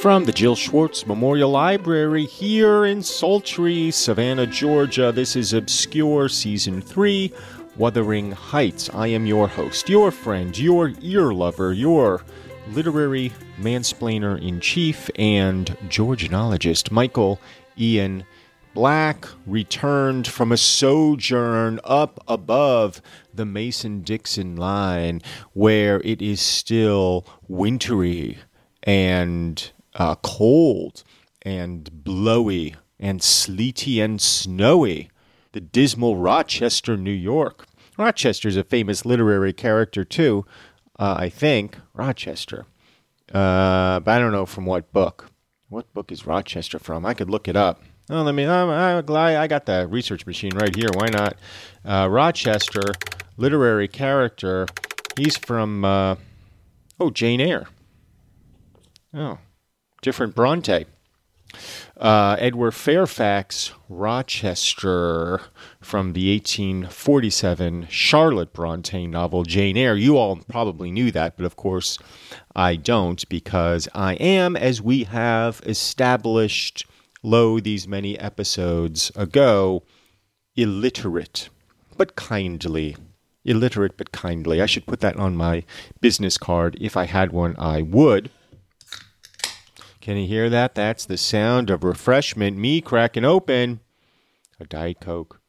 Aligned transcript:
From 0.00 0.26
the 0.26 0.32
Jill 0.32 0.54
Schwartz 0.54 1.08
Memorial 1.08 1.50
Library 1.50 2.24
here 2.24 2.84
in 2.84 3.02
sultry 3.02 3.90
Savannah, 3.90 4.46
Georgia, 4.46 5.10
this 5.10 5.34
is 5.34 5.52
Obscure 5.52 6.28
Season 6.28 6.80
3 6.80 7.32
Wuthering 7.76 8.30
Heights. 8.30 8.88
I 8.94 9.08
am 9.08 9.26
your 9.26 9.48
host, 9.48 9.88
your 9.88 10.12
friend, 10.12 10.56
your 10.56 10.92
ear 11.00 11.32
lover, 11.32 11.72
your 11.72 12.22
literary 12.70 13.32
mansplainer 13.60 14.40
in 14.40 14.60
chief, 14.60 15.10
and 15.16 15.66
Georgianologist 15.88 16.92
Michael 16.92 17.40
Ian 17.76 18.24
Black 18.74 19.26
returned 19.46 20.28
from 20.28 20.52
a 20.52 20.56
sojourn 20.56 21.80
up 21.82 22.22
above 22.28 23.02
the 23.34 23.44
Mason 23.44 24.02
Dixon 24.02 24.54
line 24.54 25.22
where 25.54 26.00
it 26.02 26.22
is 26.22 26.40
still 26.40 27.26
wintry 27.48 28.38
and 28.84 29.72
uh, 29.98 30.14
cold 30.16 31.02
and 31.42 32.04
blowy 32.04 32.76
and 32.98 33.22
sleety 33.22 34.00
and 34.00 34.20
snowy. 34.20 35.10
The 35.52 35.60
dismal 35.60 36.16
Rochester, 36.16 36.96
New 36.96 37.10
York. 37.10 37.66
Rochester's 37.98 38.56
a 38.56 38.64
famous 38.64 39.04
literary 39.04 39.52
character 39.52 40.04
too, 40.04 40.46
uh, 40.98 41.16
I 41.18 41.28
think. 41.28 41.76
Rochester. 41.94 42.64
Uh, 43.32 44.00
but 44.00 44.08
I 44.08 44.18
don't 44.18 44.32
know 44.32 44.46
from 44.46 44.66
what 44.66 44.92
book. 44.92 45.30
What 45.68 45.92
book 45.92 46.12
is 46.12 46.26
Rochester 46.26 46.78
from? 46.78 47.04
I 47.04 47.12
could 47.12 47.28
look 47.28 47.48
it 47.48 47.56
up. 47.56 47.82
Oh, 48.10 48.22
let 48.22 48.34
me. 48.34 48.46
I'm, 48.46 48.70
I'm 48.70 49.04
glad 49.04 49.36
I 49.36 49.46
got 49.46 49.66
the 49.66 49.86
research 49.86 50.26
machine 50.26 50.52
right 50.54 50.74
here. 50.74 50.88
Why 50.94 51.08
not? 51.08 51.36
Uh, 51.84 52.08
Rochester, 52.08 52.80
literary 53.36 53.88
character. 53.88 54.66
He's 55.18 55.36
from. 55.36 55.84
Uh, 55.84 56.16
oh, 56.98 57.10
Jane 57.10 57.40
Eyre. 57.40 57.66
Oh, 59.12 59.38
different 60.02 60.34
Bronte. 60.34 60.86
Uh, 61.96 62.36
Edward 62.38 62.72
Fairfax 62.72 63.72
Rochester 63.88 65.40
from 65.80 66.12
the 66.12 66.32
1847 66.34 67.86
Charlotte 67.90 68.52
Bronte 68.52 69.06
novel 69.06 69.42
Jane 69.44 69.76
Eyre. 69.76 69.96
You 69.96 70.16
all 70.16 70.36
probably 70.48 70.90
knew 70.90 71.10
that, 71.10 71.36
but 71.36 71.46
of 71.46 71.56
course 71.56 71.98
I 72.54 72.76
don't 72.76 73.26
because 73.28 73.88
I 73.94 74.14
am, 74.14 74.56
as 74.56 74.82
we 74.82 75.04
have 75.04 75.62
established, 75.64 76.86
lo, 77.22 77.58
these 77.58 77.88
many 77.88 78.18
episodes 78.18 79.10
ago, 79.16 79.82
illiterate, 80.54 81.48
but 81.96 82.14
kindly. 82.14 82.96
Illiterate 83.44 83.96
but 83.96 84.12
kindly. 84.12 84.60
I 84.60 84.66
should 84.66 84.86
put 84.86 85.00
that 85.00 85.16
on 85.16 85.36
my 85.36 85.64
business 86.00 86.36
card. 86.36 86.76
If 86.80 86.96
I 86.96 87.04
had 87.04 87.32
one, 87.32 87.56
I 87.58 87.82
would. 87.82 88.30
Can 90.08 90.16
you 90.16 90.26
hear 90.26 90.48
that? 90.48 90.74
That's 90.74 91.04
the 91.04 91.18
sound 91.18 91.68
of 91.68 91.84
refreshment, 91.84 92.56
me 92.56 92.80
cracking 92.80 93.26
open 93.26 93.80
a 94.58 94.64
Diet 94.64 95.02
Coke. 95.02 95.42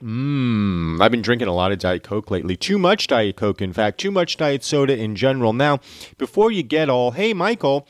Mmm, 0.00 0.98
I've 1.02 1.10
been 1.10 1.20
drinking 1.20 1.48
a 1.48 1.54
lot 1.54 1.70
of 1.70 1.80
Diet 1.80 2.02
Coke 2.02 2.30
lately. 2.30 2.56
Too 2.56 2.78
much 2.78 3.08
Diet 3.08 3.36
Coke, 3.36 3.60
in 3.60 3.74
fact, 3.74 4.00
too 4.00 4.10
much 4.10 4.38
Diet 4.38 4.64
Soda 4.64 4.96
in 4.96 5.16
general. 5.16 5.52
Now, 5.52 5.80
before 6.16 6.50
you 6.50 6.62
get 6.62 6.88
all, 6.88 7.10
hey, 7.10 7.34
Michael, 7.34 7.86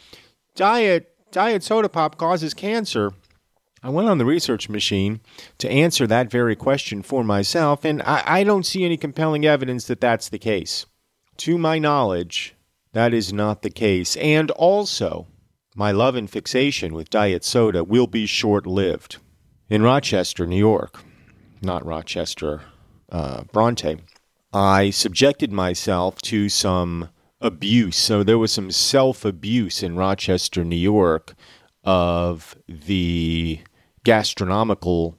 Diet, 0.56 1.14
Diet 1.30 1.62
Soda 1.62 1.88
Pop 1.88 2.18
causes 2.18 2.54
cancer. 2.54 3.12
I 3.80 3.90
went 3.90 4.08
on 4.08 4.18
the 4.18 4.24
research 4.24 4.68
machine 4.68 5.20
to 5.58 5.70
answer 5.70 6.08
that 6.08 6.28
very 6.28 6.56
question 6.56 7.02
for 7.04 7.22
myself, 7.22 7.84
and 7.84 8.02
I, 8.02 8.24
I 8.26 8.42
don't 8.42 8.66
see 8.66 8.84
any 8.84 8.96
compelling 8.96 9.46
evidence 9.46 9.84
that 9.84 10.00
that's 10.00 10.28
the 10.28 10.40
case. 10.40 10.86
To 11.36 11.56
my 11.56 11.78
knowledge, 11.78 12.56
that 12.94 13.14
is 13.14 13.32
not 13.32 13.62
the 13.62 13.70
case. 13.70 14.16
And 14.16 14.50
also, 14.50 15.28
my 15.74 15.92
love 15.92 16.16
and 16.16 16.28
fixation 16.28 16.92
with 16.94 17.10
diet 17.10 17.44
soda 17.44 17.84
will 17.84 18.06
be 18.06 18.26
short 18.26 18.66
lived. 18.66 19.18
In 19.68 19.82
Rochester, 19.82 20.46
New 20.46 20.58
York, 20.58 21.02
not 21.62 21.84
Rochester, 21.84 22.62
uh, 23.10 23.44
Bronte, 23.52 23.98
I 24.52 24.90
subjected 24.90 25.52
myself 25.52 26.20
to 26.22 26.48
some 26.48 27.10
abuse. 27.40 27.96
So 27.96 28.22
there 28.22 28.38
was 28.38 28.52
some 28.52 28.70
self 28.70 29.24
abuse 29.24 29.82
in 29.82 29.96
Rochester, 29.96 30.64
New 30.64 30.76
York, 30.76 31.34
of 31.84 32.56
the 32.68 33.60
gastronomical 34.04 35.16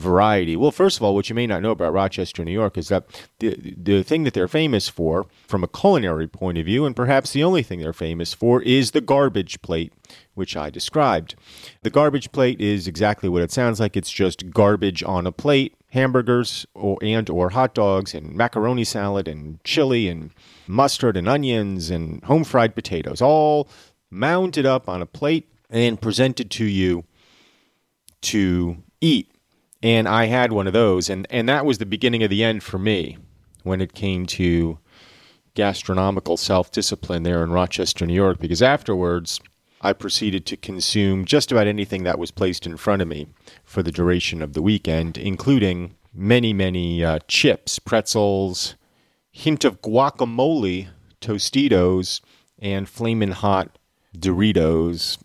variety. 0.00 0.56
Well, 0.56 0.70
first 0.70 0.96
of 0.96 1.02
all, 1.02 1.14
what 1.14 1.28
you 1.28 1.34
may 1.34 1.46
not 1.46 1.62
know 1.62 1.70
about 1.70 1.92
Rochester, 1.92 2.44
New 2.44 2.52
York, 2.52 2.76
is 2.76 2.88
that 2.88 3.04
the 3.38 3.74
the 3.76 4.02
thing 4.02 4.24
that 4.24 4.34
they're 4.34 4.48
famous 4.48 4.88
for, 4.88 5.26
from 5.46 5.62
a 5.62 5.68
culinary 5.68 6.26
point 6.26 6.58
of 6.58 6.66
view, 6.66 6.84
and 6.84 6.96
perhaps 6.96 7.32
the 7.32 7.44
only 7.44 7.62
thing 7.62 7.80
they're 7.80 7.92
famous 7.92 8.34
for, 8.34 8.62
is 8.62 8.90
the 8.90 9.00
garbage 9.00 9.62
plate, 9.62 9.92
which 10.34 10.56
I 10.56 10.70
described. 10.70 11.34
The 11.82 11.90
garbage 11.90 12.32
plate 12.32 12.60
is 12.60 12.88
exactly 12.88 13.28
what 13.28 13.42
it 13.42 13.52
sounds 13.52 13.78
like. 13.78 13.96
It's 13.96 14.10
just 14.10 14.50
garbage 14.50 15.02
on 15.02 15.26
a 15.26 15.32
plate, 15.32 15.74
hamburgers 15.90 16.66
or 16.74 16.98
and 17.02 17.28
or 17.28 17.50
hot 17.50 17.74
dogs 17.74 18.14
and 18.14 18.34
macaroni 18.34 18.84
salad 18.84 19.28
and 19.28 19.62
chili 19.64 20.08
and 20.08 20.30
mustard 20.66 21.16
and 21.16 21.28
onions 21.28 21.90
and 21.90 22.22
home 22.24 22.44
fried 22.44 22.74
potatoes, 22.74 23.20
all 23.20 23.68
mounted 24.10 24.66
up 24.66 24.88
on 24.88 25.02
a 25.02 25.06
plate 25.06 25.48
and 25.68 26.00
presented 26.00 26.50
to 26.50 26.64
you 26.64 27.04
to 28.22 28.76
eat 29.00 29.30
and 29.82 30.08
I 30.08 30.26
had 30.26 30.52
one 30.52 30.66
of 30.66 30.72
those, 30.72 31.08
and, 31.08 31.26
and 31.30 31.48
that 31.48 31.64
was 31.64 31.78
the 31.78 31.86
beginning 31.86 32.22
of 32.22 32.30
the 32.30 32.44
end 32.44 32.62
for 32.62 32.78
me 32.78 33.18
when 33.62 33.80
it 33.80 33.94
came 33.94 34.26
to 34.26 34.78
gastronomical 35.54 36.36
self 36.36 36.70
discipline 36.70 37.22
there 37.22 37.42
in 37.42 37.50
Rochester, 37.50 38.06
New 38.06 38.14
York, 38.14 38.38
because 38.38 38.62
afterwards 38.62 39.40
I 39.80 39.92
proceeded 39.94 40.44
to 40.46 40.56
consume 40.56 41.24
just 41.24 41.50
about 41.50 41.66
anything 41.66 42.04
that 42.04 42.18
was 42.18 42.30
placed 42.30 42.66
in 42.66 42.76
front 42.76 43.00
of 43.00 43.08
me 43.08 43.28
for 43.64 43.82
the 43.82 43.92
duration 43.92 44.42
of 44.42 44.52
the 44.52 44.62
weekend, 44.62 45.16
including 45.16 45.94
many, 46.12 46.52
many 46.52 47.02
uh, 47.02 47.20
chips, 47.28 47.78
pretzels, 47.78 48.74
hint 49.30 49.64
of 49.64 49.80
guacamole, 49.80 50.88
Tostitos, 51.20 52.20
and 52.58 52.88
flaming 52.88 53.30
hot 53.30 53.78
Doritos. 54.16 55.18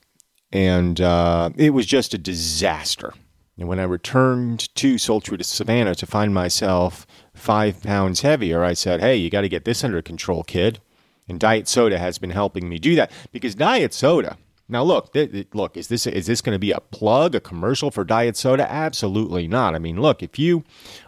And 0.51 1.01
uh, 1.01 1.49
it 1.57 1.71
was 1.71 1.85
just 1.85 2.13
a 2.13 2.17
disaster. 2.17 3.13
And 3.57 3.67
when 3.67 3.79
I 3.79 3.83
returned 3.83 4.73
to 4.75 4.97
sultry 4.97 5.37
to 5.37 5.43
Savannah 5.43 5.95
to 5.95 6.05
find 6.05 6.33
myself 6.33 7.07
five 7.33 7.81
pounds 7.81 8.21
heavier, 8.21 8.63
I 8.63 8.73
said, 8.73 8.99
hey, 8.99 9.15
you 9.15 9.29
got 9.29 9.41
to 9.41 9.49
get 9.49 9.65
this 9.65 9.83
under 9.83 10.01
control, 10.01 10.43
kid. 10.43 10.79
And 11.27 11.39
diet 11.39 11.67
soda 11.67 11.97
has 11.97 12.17
been 12.17 12.31
helping 12.31 12.69
me 12.69 12.77
do 12.77 12.95
that 12.95 13.11
because 13.31 13.55
diet 13.55 13.93
soda. 13.93 14.37
Now 14.67 14.83
look, 14.83 15.13
th- 15.13 15.47
look, 15.53 15.77
is 15.77 15.87
this 15.87 16.07
is 16.07 16.25
this 16.25 16.41
going 16.41 16.55
to 16.55 16.59
be 16.59 16.71
a 16.71 16.79
plug, 16.79 17.35
a 17.35 17.39
commercial 17.39 17.91
for 17.91 18.03
diet 18.03 18.35
soda? 18.35 18.69
Absolutely 18.69 19.47
not. 19.47 19.75
I 19.75 19.79
mean, 19.79 20.01
look, 20.01 20.21
if 20.23 20.37
you 20.39 20.63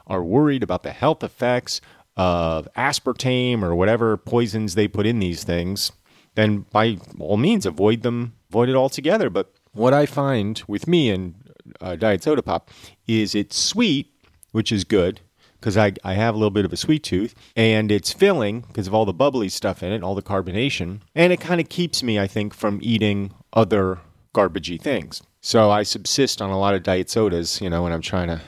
are 0.06 0.24
worried 0.24 0.64
about 0.64 0.84
the 0.84 0.92
health 0.92 1.24
effects 1.24 1.82
of 2.16 2.68
aspartame 2.76 3.62
or 3.62 3.76
whatever 3.76 4.18
poisons 4.18 4.76
they 4.76 4.88
put 4.88 5.06
in 5.06 5.20
these 5.20 5.44
things, 5.44 5.92
then 6.36 6.66
by 6.72 6.98
all 7.20 7.38
means 7.38 7.66
avoid 7.66 8.04
them, 8.04 8.34
avoid 8.50 8.70
it 8.70 8.76
altogether. 8.76 9.30
But 9.30 9.52
what 9.74 9.94
I 9.94 10.06
find 10.06 10.62
with 10.68 10.88
me 10.88 11.10
and 11.10 11.36
uh, 11.82 11.96
diet 11.96 12.24
soda 12.24 12.42
pop 12.42 12.70
is 13.08 13.36
it's 13.36 13.58
sweet, 13.58 14.12
which 14.52 14.72
is 14.72 14.84
good 14.84 15.22
because 15.60 15.78
I, 15.78 15.94
I 16.04 16.14
have 16.14 16.36
a 16.36 16.38
little 16.38 16.52
bit 16.52 16.66
of 16.66 16.74
a 16.74 16.78
sweet 16.78 17.04
tooth 17.04 17.34
and 17.56 17.92
it's 17.92 18.14
filling 18.14 18.62
because 18.62 18.88
of 18.88 18.94
all 18.94 19.06
the 19.06 19.14
bubbly 19.14 19.50
stuff 19.50 19.82
in 19.84 19.92
it, 19.92 20.04
all 20.04 20.16
the 20.16 20.22
carbonation. 20.22 21.02
And 21.16 21.34
it 21.34 21.40
kind 21.40 21.60
of 21.60 21.70
keeps 21.70 22.04
me, 22.04 22.20
I 22.20 22.28
think, 22.28 22.54
from 22.54 22.80
eating 22.82 23.34
other 23.54 24.00
garbagey 24.34 24.80
things. 24.80 25.24
So 25.42 25.72
I 25.72 25.84
subsist 25.84 26.42
on 26.42 26.50
a 26.50 26.60
lot 26.60 26.76
of 26.76 26.84
diet 26.84 27.10
sodas, 27.10 27.62
you 27.62 27.70
know, 27.70 27.84
when 27.84 27.92
I'm 27.92 28.02
trying 28.02 28.28
to 28.28 28.42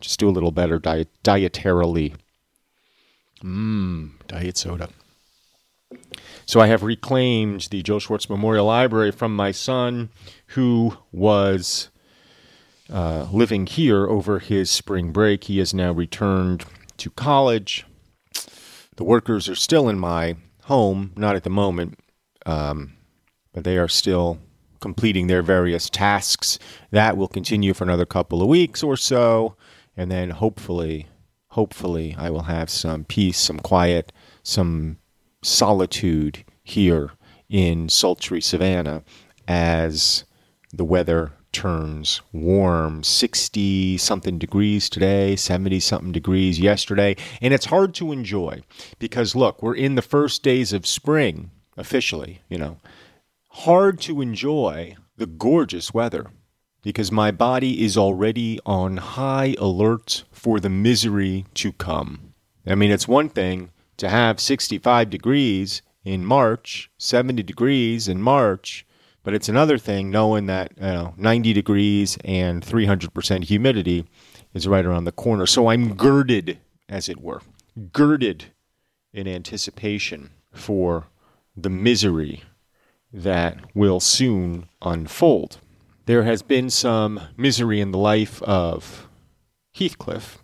just 0.00 0.18
do 0.18 0.28
a 0.28 0.30
little 0.30 0.50
better 0.50 0.78
diet 0.78 1.08
dietarily. 1.22 2.14
Mmm, 3.42 4.10
diet 4.26 4.56
soda. 4.56 4.88
So 6.46 6.60
I 6.60 6.66
have 6.66 6.82
reclaimed 6.82 7.68
the 7.70 7.82
Joe 7.82 7.98
Schwartz 7.98 8.28
Memorial 8.28 8.66
Library 8.66 9.10
from 9.10 9.36
my 9.36 9.52
son, 9.52 10.08
who 10.48 10.96
was 11.12 11.90
uh, 12.92 13.26
living 13.32 13.66
here 13.66 14.06
over 14.06 14.38
his 14.38 14.70
spring 14.70 15.12
break. 15.12 15.44
He 15.44 15.58
has 15.58 15.74
now 15.74 15.92
returned 15.92 16.64
to 16.98 17.10
college. 17.10 17.84
The 18.96 19.04
workers 19.04 19.48
are 19.48 19.54
still 19.54 19.88
in 19.88 19.98
my 19.98 20.36
home, 20.64 21.12
not 21.16 21.36
at 21.36 21.44
the 21.44 21.50
moment, 21.50 21.98
um, 22.46 22.94
but 23.52 23.64
they 23.64 23.78
are 23.78 23.88
still 23.88 24.38
completing 24.80 25.26
their 25.26 25.42
various 25.42 25.90
tasks. 25.90 26.58
That 26.90 27.16
will 27.16 27.28
continue 27.28 27.74
for 27.74 27.84
another 27.84 28.06
couple 28.06 28.42
of 28.42 28.48
weeks 28.48 28.82
or 28.82 28.96
so, 28.96 29.56
and 29.96 30.10
then 30.10 30.30
hopefully, 30.30 31.06
hopefully, 31.48 32.14
I 32.18 32.30
will 32.30 32.42
have 32.42 32.70
some 32.70 33.04
peace, 33.04 33.38
some 33.38 33.58
quiet, 33.60 34.12
some 34.42 34.98
solitude 35.42 36.44
here 36.62 37.12
in 37.48 37.88
sultry 37.88 38.40
Savannah 38.40 39.02
as 39.46 40.24
the 40.72 40.84
weather 40.84 41.32
turns 41.52 42.20
warm 42.32 43.02
60 43.02 43.98
something 43.98 44.38
degrees 44.38 44.88
today 44.88 45.36
70 45.36 45.80
something 45.80 46.12
degrees 46.12 46.58
yesterday. 46.58 47.16
And 47.40 47.54
it's 47.54 47.66
hard 47.66 47.94
to 47.94 48.12
enjoy 48.12 48.62
because 48.98 49.34
look 49.34 49.62
we're 49.62 49.74
in 49.74 49.94
the 49.94 50.02
first 50.02 50.42
days 50.42 50.72
of 50.72 50.86
spring 50.86 51.50
officially 51.76 52.40
you 52.48 52.58
know. 52.58 52.78
Hard 53.50 54.00
to 54.02 54.20
enjoy 54.20 54.96
the 55.16 55.26
gorgeous 55.26 55.92
weather 55.92 56.26
because 56.82 57.10
my 57.10 57.30
body 57.30 57.84
is 57.84 57.96
already 57.96 58.60
on 58.64 58.98
high 58.98 59.56
alert 59.58 60.24
for 60.30 60.60
the 60.60 60.70
misery 60.70 61.44
to 61.54 61.72
come. 61.72 62.34
I 62.66 62.74
mean 62.74 62.90
it's 62.90 63.08
one 63.08 63.28
thing 63.28 63.70
to 63.96 64.08
have 64.08 64.40
65 64.40 65.10
degrees 65.10 65.82
in 66.04 66.24
march 66.24 66.90
70 66.98 67.42
degrees 67.42 68.08
in 68.08 68.22
march 68.22 68.86
but 69.28 69.34
it's 69.34 69.50
another 69.50 69.76
thing 69.76 70.10
knowing 70.10 70.46
that 70.46 70.72
you 70.78 70.84
know, 70.84 71.12
90 71.18 71.52
degrees 71.52 72.16
and 72.24 72.64
300% 72.64 73.44
humidity 73.44 74.06
is 74.54 74.66
right 74.66 74.86
around 74.86 75.04
the 75.04 75.12
corner. 75.12 75.44
So 75.44 75.68
I'm 75.68 75.96
girded, 75.96 76.56
as 76.88 77.10
it 77.10 77.20
were, 77.20 77.42
girded 77.92 78.46
in 79.12 79.28
anticipation 79.28 80.30
for 80.50 81.08
the 81.54 81.68
misery 81.68 82.42
that 83.12 83.58
will 83.74 84.00
soon 84.00 84.66
unfold. 84.80 85.58
There 86.06 86.22
has 86.22 86.40
been 86.40 86.70
some 86.70 87.20
misery 87.36 87.82
in 87.82 87.90
the 87.90 87.98
life 87.98 88.40
of 88.44 89.08
Heathcliff. 89.74 90.38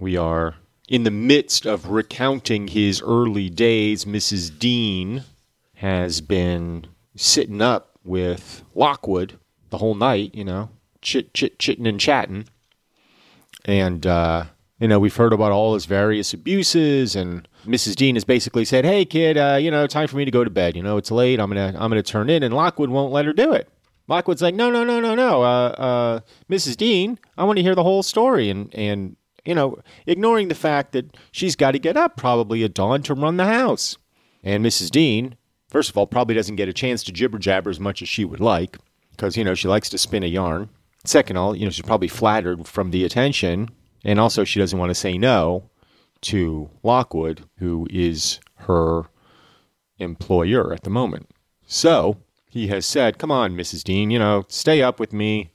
We 0.00 0.16
are 0.16 0.56
in 0.88 1.04
the 1.04 1.12
midst 1.12 1.64
of 1.64 1.90
recounting 1.90 2.66
his 2.66 3.00
early 3.02 3.48
days. 3.48 4.04
Mrs. 4.04 4.58
Dean 4.58 5.22
has 5.74 6.20
been 6.20 6.88
sitting 7.14 7.62
up 7.62 7.85
with 8.06 8.64
Lockwood 8.74 9.38
the 9.70 9.78
whole 9.78 9.94
night, 9.94 10.34
you 10.34 10.44
know, 10.44 10.70
chit, 11.02 11.34
chit, 11.34 11.58
chitting 11.58 11.86
and 11.86 12.00
chatting. 12.00 12.46
And, 13.64 14.06
uh, 14.06 14.44
you 14.78 14.88
know, 14.88 14.98
we've 14.98 15.16
heard 15.16 15.32
about 15.32 15.52
all 15.52 15.74
his 15.74 15.86
various 15.86 16.34
abuses, 16.34 17.16
and 17.16 17.48
Mrs. 17.64 17.96
Dean 17.96 18.14
has 18.14 18.24
basically 18.24 18.64
said, 18.64 18.84
"Hey, 18.84 19.04
kid, 19.06 19.38
uh, 19.38 19.56
you 19.60 19.70
know, 19.70 19.86
time 19.86 20.06
for 20.06 20.16
me 20.16 20.26
to 20.26 20.30
go 20.30 20.44
to 20.44 20.50
bed. 20.50 20.76
You 20.76 20.82
know, 20.82 20.98
it's 20.98 21.10
late. 21.10 21.40
I'm 21.40 21.48
gonna, 21.48 21.74
I'm 21.78 21.90
gonna 21.90 22.02
turn 22.02 22.28
in." 22.28 22.42
And 22.42 22.54
Lockwood 22.54 22.90
won't 22.90 23.12
let 23.12 23.24
her 23.24 23.32
do 23.32 23.52
it. 23.52 23.70
Lockwood's 24.06 24.42
like, 24.42 24.54
"No, 24.54 24.70
no, 24.70 24.84
no, 24.84 25.00
no, 25.00 25.14
no, 25.14 25.42
uh, 25.42 25.68
uh, 25.68 26.20
Mrs. 26.50 26.76
Dean, 26.76 27.18
I 27.38 27.44
want 27.44 27.56
to 27.56 27.62
hear 27.62 27.74
the 27.74 27.82
whole 27.82 28.02
story." 28.02 28.50
And 28.50 28.72
and 28.74 29.16
you 29.46 29.54
know, 29.54 29.78
ignoring 30.06 30.48
the 30.48 30.54
fact 30.54 30.92
that 30.92 31.16
she's 31.30 31.56
got 31.56 31.70
to 31.70 31.78
get 31.78 31.96
up 31.96 32.16
probably 32.16 32.62
at 32.62 32.74
dawn 32.74 33.02
to 33.04 33.14
run 33.14 33.36
the 33.38 33.46
house. 33.46 33.96
And 34.42 34.64
Mrs. 34.64 34.90
Dean, 34.90 35.36
first 35.76 35.90
of 35.90 35.98
all, 35.98 36.06
probably 36.06 36.34
doesn't 36.34 36.56
get 36.56 36.70
a 36.70 36.72
chance 36.72 37.02
to 37.02 37.12
jibber 37.12 37.36
jabber 37.36 37.68
as 37.68 37.78
much 37.78 38.00
as 38.00 38.08
she 38.08 38.24
would 38.24 38.40
like 38.40 38.78
because, 39.10 39.36
you 39.36 39.44
know, 39.44 39.54
she 39.54 39.68
likes 39.68 39.90
to 39.90 39.98
spin 39.98 40.22
a 40.22 40.26
yarn. 40.26 40.70
Second 41.04 41.36
of 41.36 41.42
all, 41.42 41.54
you 41.54 41.66
know, 41.66 41.70
she's 41.70 41.84
probably 41.84 42.08
flattered 42.08 42.66
from 42.66 42.92
the 42.92 43.04
attention. 43.04 43.68
And 44.02 44.18
also, 44.18 44.42
she 44.42 44.58
doesn't 44.58 44.78
want 44.78 44.88
to 44.88 44.94
say 44.94 45.18
no 45.18 45.68
to 46.22 46.70
Lockwood, 46.82 47.44
who 47.58 47.86
is 47.90 48.40
her 48.60 49.02
employer 49.98 50.72
at 50.72 50.82
the 50.84 50.88
moment. 50.88 51.28
So 51.66 52.16
he 52.48 52.68
has 52.68 52.86
said, 52.86 53.18
Come 53.18 53.30
on, 53.30 53.54
Mrs. 53.54 53.84
Dean, 53.84 54.10
you 54.10 54.18
know, 54.18 54.46
stay 54.48 54.80
up 54.80 54.98
with 54.98 55.12
me. 55.12 55.50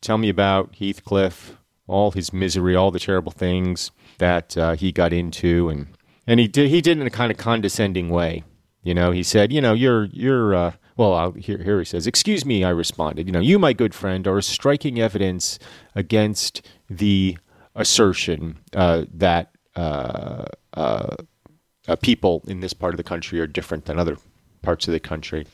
Tell 0.00 0.18
me 0.18 0.28
about 0.28 0.74
Heathcliff, 0.74 1.56
all 1.86 2.10
his 2.10 2.32
misery, 2.32 2.74
all 2.74 2.90
the 2.90 2.98
terrible 2.98 3.30
things 3.30 3.92
that 4.18 4.58
uh, 4.58 4.74
he 4.74 4.90
got 4.90 5.12
into. 5.12 5.68
And, 5.68 5.86
and 6.26 6.40
he 6.40 6.48
did, 6.48 6.68
he 6.68 6.80
did 6.80 6.98
it 6.98 7.00
in 7.00 7.06
a 7.06 7.10
kind 7.10 7.30
of 7.30 7.38
condescending 7.38 8.08
way. 8.08 8.42
You 8.82 8.94
know, 8.94 9.12
he 9.12 9.22
said, 9.22 9.52
you 9.52 9.60
know, 9.60 9.74
you're, 9.74 10.04
you're, 10.06 10.54
uh, 10.54 10.72
well, 10.96 11.14
I'll, 11.14 11.32
here, 11.32 11.58
here 11.62 11.78
he 11.78 11.84
says, 11.84 12.06
excuse 12.06 12.44
me, 12.44 12.64
I 12.64 12.70
responded, 12.70 13.26
you 13.26 13.32
know, 13.32 13.40
you, 13.40 13.58
my 13.58 13.72
good 13.72 13.94
friend, 13.94 14.26
are 14.26 14.40
striking 14.40 15.00
evidence 15.00 15.58
against 15.94 16.66
the 16.90 17.38
assertion 17.74 18.58
uh, 18.74 19.04
that 19.14 19.52
uh, 19.76 20.46
uh, 20.74 21.16
uh, 21.86 21.96
people 21.96 22.42
in 22.46 22.60
this 22.60 22.72
part 22.72 22.92
of 22.92 22.96
the 22.96 23.04
country 23.04 23.40
are 23.40 23.46
different 23.46 23.84
than 23.84 23.98
other 23.98 24.16
parts 24.62 24.88
of 24.88 24.92
the 24.92 25.00
country. 25.00 25.46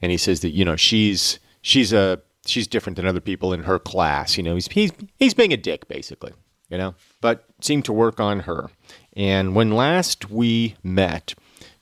And 0.00 0.12
he 0.12 0.18
says 0.18 0.40
that, 0.40 0.50
you 0.50 0.64
know, 0.64 0.76
she's, 0.76 1.40
she's 1.62 1.92
a, 1.92 2.20
she's 2.46 2.68
different 2.68 2.96
than 2.96 3.06
other 3.06 3.20
people 3.20 3.52
in 3.52 3.64
her 3.64 3.78
class. 3.78 4.36
You 4.36 4.44
know, 4.44 4.54
he's, 4.54 4.68
he's, 4.68 4.92
he's 5.18 5.34
being 5.34 5.52
a 5.52 5.56
dick, 5.56 5.88
basically, 5.88 6.32
you 6.68 6.78
know, 6.78 6.94
but 7.20 7.44
seemed 7.60 7.84
to 7.86 7.92
work 7.92 8.20
on 8.20 8.40
her. 8.40 8.70
And 9.14 9.54
when 9.56 9.72
last 9.72 10.30
we 10.30 10.76
met, 10.82 11.34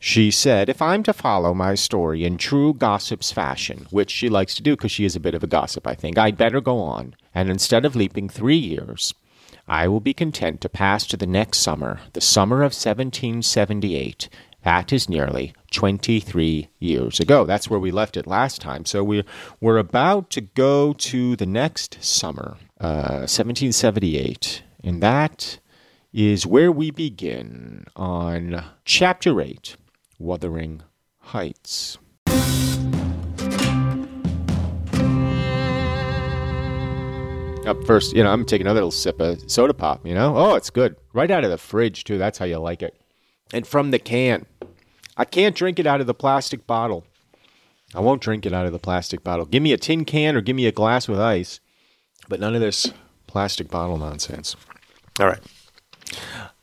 she 0.05 0.31
said, 0.31 0.69
If 0.69 0.83
I'm 0.83 1.03
to 1.05 1.15
follow 1.15 1.55
my 1.55 1.75
story 1.75 2.25
in 2.25 2.37
true 2.37 2.75
gossip's 2.75 3.33
fashion, 3.33 3.87
which 3.89 4.11
she 4.11 4.29
likes 4.29 4.55
to 4.55 4.63
do 4.63 4.77
because 4.77 4.93
she 4.93 5.07
is 5.07 5.17
a 5.17 5.21
bit 5.21 5.35
of 5.35 5.43
a 5.43 5.47
gossip, 5.47 5.87
I 5.87 5.95
think, 5.95 6.19
I'd 6.19 6.37
better 6.37 6.61
go 6.61 6.79
on. 6.79 7.17
And 7.35 7.49
instead 7.49 7.87
of 7.87 7.97
leaping 7.97 8.29
three 8.29 8.59
years, 8.59 9.15
I 9.67 9.89
will 9.89 10.01
be 10.01 10.13
content 10.13 10.61
to 10.61 10.69
pass 10.69 11.07
to 11.07 11.17
the 11.17 11.27
next 11.27 11.61
summer, 11.61 12.01
the 12.13 12.21
summer 12.21 12.57
of 12.57 12.75
1778. 12.75 14.29
That 14.63 14.93
is 14.93 15.09
nearly 15.09 15.55
23 15.71 16.69
years 16.79 17.19
ago. 17.19 17.47
That's 17.47 17.71
where 17.71 17.81
we 17.81 17.91
left 17.91 18.19
it 18.19 18.27
last 18.27 18.61
time. 18.61 18.85
So 18.85 19.03
we're, 19.03 19.25
we're 19.59 19.79
about 19.79 20.29
to 20.33 20.43
go 20.43 20.93
to 20.93 21.35
the 21.35 21.47
next 21.47 22.05
summer, 22.05 22.59
uh, 22.79 23.25
1778. 23.25 24.65
And 24.85 25.03
that 25.03 25.61
is 26.13 26.47
where 26.47 26.71
we 26.71 26.91
begin 26.91 27.87
on 27.97 28.63
chapter 28.85 29.41
8 29.41 29.77
Wuthering 30.19 30.83
Heights. 31.19 31.99
Up 37.67 37.83
first, 37.87 38.15
you 38.15 38.23
know, 38.23 38.31
I'm 38.31 38.45
taking 38.45 38.67
another 38.67 38.81
little 38.81 38.91
sip 38.91 39.21
of 39.21 39.51
soda 39.51 39.73
pop, 39.73 40.07
you 40.07 40.13
know? 40.13 40.37
Oh, 40.37 40.55
it's 40.55 40.69
good. 40.71 40.97
Right 41.15 41.31
out 41.31 41.45
of 41.45 41.51
the 41.51 41.57
fridge, 41.57 42.05
too. 42.05 42.19
That's 42.19 42.37
how 42.37 42.45
you 42.45 42.59
like 42.59 42.83
it. 42.83 42.95
And 43.53 43.67
from 43.67 43.91
the 43.91 43.99
can. 43.99 44.45
I 45.17 45.25
can't 45.25 45.57
drink 45.57 45.79
it 45.79 45.87
out 45.87 46.01
of 46.01 46.07
the 46.07 46.15
plastic 46.15 46.67
bottle. 46.67 47.05
I 47.95 48.01
won't 48.01 48.21
drink 48.21 48.45
it 48.45 48.53
out 48.53 48.67
of 48.67 48.73
the 48.73 48.79
plastic 48.79 49.23
bottle. 49.25 49.47
Give 49.47 49.63
me 49.63 49.73
a 49.73 49.79
tin 49.79 50.05
can 50.05 50.37
or 50.37 50.41
give 50.41 50.57
me 50.57 50.67
a 50.67 50.73
glass 50.73 51.09
with 51.09 51.21
ice, 51.21 51.61
but 52.29 52.41
none 52.41 52.55
of 52.55 52.61
this 52.61 52.93
plastic 53.27 53.69
bottle 53.69 53.97
nonsense. 53.97 54.57
All 55.21 55.27
right. 55.27 55.41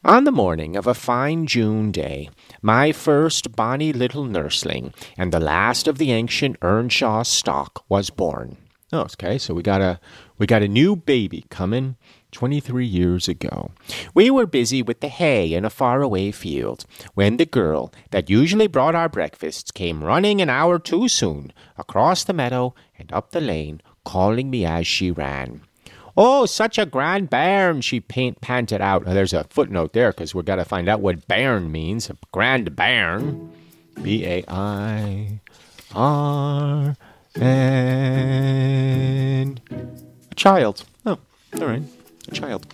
On 0.03 0.25
the 0.25 0.31
morning 0.31 0.75
of 0.75 0.87
a 0.87 0.93
fine 0.93 1.47
June 1.47 1.91
day, 1.91 2.29
my 2.61 2.91
first 2.91 3.55
bonny 3.55 3.91
little 3.91 4.25
nursling 4.25 4.93
and 5.17 5.31
the 5.31 5.39
last 5.39 5.87
of 5.87 5.97
the 5.97 6.11
ancient 6.11 6.57
Earnshaw 6.61 7.23
stock 7.23 7.83
was 7.89 8.09
born. 8.09 8.57
Oh, 8.93 9.01
okay, 9.01 9.37
so 9.37 9.53
we 9.53 9.63
got 9.63 9.81
a 9.81 9.99
we 10.37 10.45
got 10.45 10.63
a 10.63 10.67
new 10.67 10.95
baby 10.97 11.45
coming 11.49 11.95
23 12.31 12.85
years 12.85 13.27
ago. 13.27 13.71
We 14.13 14.29
were 14.29 14.45
busy 14.45 14.81
with 14.81 14.99
the 14.99 15.07
hay 15.07 15.53
in 15.53 15.63
a 15.63 15.69
faraway 15.69 16.31
field 16.31 16.85
when 17.13 17.37
the 17.37 17.45
girl 17.45 17.93
that 18.09 18.29
usually 18.29 18.67
brought 18.67 18.95
our 18.95 19.07
breakfasts 19.07 19.71
came 19.71 20.03
running 20.03 20.41
an 20.41 20.49
hour 20.49 20.77
too 20.77 21.07
soon 21.07 21.53
across 21.77 22.23
the 22.25 22.33
meadow 22.33 22.75
and 22.97 23.11
up 23.13 23.31
the 23.31 23.41
lane, 23.41 23.81
calling 24.03 24.49
me 24.49 24.65
as 24.65 24.85
she 24.85 25.09
ran. 25.09 25.61
Oh, 26.23 26.45
such 26.45 26.77
a 26.77 26.85
grand 26.85 27.31
bairn, 27.31 27.81
she 27.81 27.99
paint, 27.99 28.41
panted 28.41 28.79
out. 28.79 29.05
There's 29.05 29.33
a 29.33 29.45
footnote 29.45 29.93
there 29.93 30.11
because 30.11 30.35
we've 30.35 30.45
got 30.45 30.57
to 30.57 30.65
find 30.65 30.87
out 30.87 31.01
what 31.01 31.27
bairn 31.27 31.71
means. 31.71 32.11
A 32.11 32.17
grand 32.31 32.75
bairn. 32.75 33.51
B 34.03 34.23
A 34.23 34.43
I 34.47 35.41
R 35.95 36.95
N. 37.37 37.41
A 40.29 40.35
child. 40.35 40.83
Oh, 41.07 41.17
all 41.59 41.65
right. 41.65 41.81
A 42.27 42.31
child. 42.31 42.71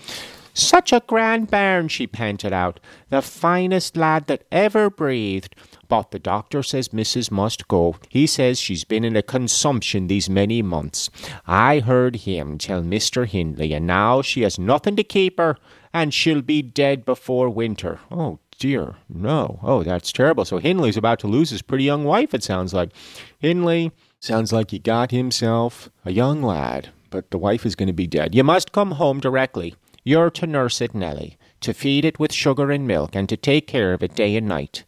Such 0.54 0.92
a 0.92 1.01
grand 1.08 1.50
bairn, 1.50 1.88
she 1.88 2.06
panted 2.06 2.51
out. 2.51 2.82
The 3.12 3.22
finest 3.22 3.96
lad 3.96 4.27
that 4.27 4.44
ever 4.51 4.89
breathed. 4.89 5.56
But 5.88 6.12
the 6.12 6.20
doctor 6.20 6.63
says 6.63 6.89
Mrs. 6.89 7.32
must 7.32 7.67
go. 7.67 7.96
He 8.10 8.27
says 8.27 8.60
she's 8.60 8.84
been 8.84 9.06
in 9.06 9.15
a 9.15 9.22
consumption 9.22 10.08
these 10.08 10.29
many 10.29 10.62
months. 10.62 11.10
I 11.46 11.79
heard 11.79 12.17
him 12.17 12.58
tell 12.58 12.82
Mr. 12.82 13.25
Hindley, 13.25 13.74
and 13.74 13.88
now 13.88 14.22
she 14.22 14.41
has 14.41 14.60
nothing 14.60 14.96
to 14.98 15.03
keep 15.03 15.38
her, 15.38 15.58
and 15.94 16.13
she'll 16.13 16.41
be 16.41 16.62
dead 16.62 17.06
before 17.06 17.50
winter. 17.50 18.00
Oh, 18.12 18.39
dear, 18.60 18.96
no. 19.08 19.60
Oh, 19.63 19.84
that's 19.84 20.12
terrible. 20.12 20.46
So 20.46 20.58
Hindley's 20.58 20.98
about 20.98 21.20
to 21.20 21.27
lose 21.27 21.51
his 21.51 21.62
pretty 21.62 21.86
young 21.86 22.03
wife, 22.03 22.34
it 22.34 22.44
sounds 22.44 22.74
like. 22.74 22.91
Hindley 23.39 23.91
sounds 24.20 24.51
like 24.51 24.72
he 24.72 24.79
got 24.79 25.12
himself 25.12 25.89
a 26.03 26.12
young 26.12 26.41
lad, 26.41 26.89
but 27.10 27.32
the 27.32 27.38
wife 27.38 27.65
is 27.65 27.75
going 27.75 27.88
to 27.88 27.94
be 27.94 28.08
dead. 28.08 28.36
You 28.36 28.44
must 28.44 28.72
come 28.72 28.91
home 28.91 29.20
directly. 29.20 29.75
You're 30.03 30.32
to 30.32 30.48
nurse 30.48 30.82
it, 30.82 30.96
Nelly, 30.96 31.38
to 31.62 31.74
feed 31.74 32.06
it 32.06 32.20
with 32.20 32.32
sugar 32.34 32.72
and 32.72 32.88
milk, 32.88 33.15
and 33.15 33.27
to 33.29 33.38
take 33.38 33.67
care 33.67 33.94
of 33.94 34.01
it 34.01 34.15
day 34.15 34.36
and 34.36 34.48
night. 34.48 34.86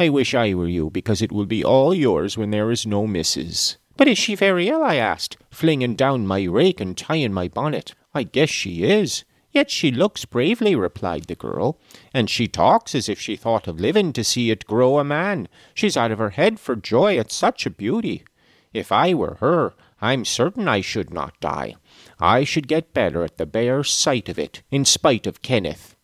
I 0.00 0.08
wish 0.08 0.32
I 0.32 0.54
were 0.54 0.66
you, 0.66 0.88
because 0.88 1.20
it 1.20 1.30
will 1.30 1.44
be 1.44 1.62
all 1.62 1.92
yours 1.92 2.38
when 2.38 2.52
there 2.52 2.70
is 2.70 2.86
no 2.86 3.06
missus. 3.06 3.76
But 3.98 4.08
is 4.08 4.16
she 4.16 4.34
very 4.34 4.66
ill? 4.66 4.82
I 4.82 4.94
asked, 4.94 5.36
flinging 5.50 5.94
down 5.94 6.26
my 6.26 6.44
rake 6.44 6.80
and 6.80 6.96
tying 6.96 7.34
my 7.34 7.48
bonnet. 7.48 7.92
I 8.14 8.22
guess 8.22 8.48
she 8.48 8.82
is. 8.84 9.24
Yet 9.52 9.70
she 9.70 9.90
looks 9.90 10.24
bravely, 10.24 10.74
replied 10.74 11.24
the 11.24 11.34
girl, 11.34 11.78
and 12.14 12.30
she 12.30 12.48
talks 12.48 12.94
as 12.94 13.10
if 13.10 13.20
she 13.20 13.36
thought 13.36 13.68
of 13.68 13.78
living 13.78 14.14
to 14.14 14.24
see 14.24 14.50
it 14.50 14.66
grow 14.66 14.98
a 14.98 15.04
man. 15.04 15.48
She's 15.74 15.98
out 15.98 16.12
of 16.12 16.18
her 16.18 16.30
head 16.30 16.58
for 16.58 16.76
joy 16.76 17.18
at 17.18 17.30
such 17.30 17.66
a 17.66 17.70
beauty. 17.70 18.24
If 18.72 18.90
I 18.90 19.12
were 19.12 19.34
her, 19.40 19.74
I'm 20.00 20.24
certain 20.24 20.66
I 20.66 20.80
should 20.80 21.12
not 21.12 21.38
die. 21.40 21.74
I 22.18 22.44
should 22.44 22.68
get 22.68 22.94
better 22.94 23.22
at 23.22 23.36
the 23.36 23.44
bare 23.44 23.84
sight 23.84 24.30
of 24.30 24.38
it, 24.38 24.62
in 24.70 24.86
spite 24.86 25.26
of 25.26 25.42
Kenneth. 25.42 25.94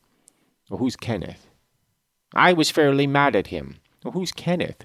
Who's 0.69 0.97
Kenneth? 0.97 1.47
I 2.35 2.53
was 2.53 2.71
fairly 2.71 3.07
mad 3.07 3.35
at 3.35 3.47
him. 3.47 3.77
Well, 4.07 4.13
who's 4.13 4.31
Kenneth? 4.31 4.85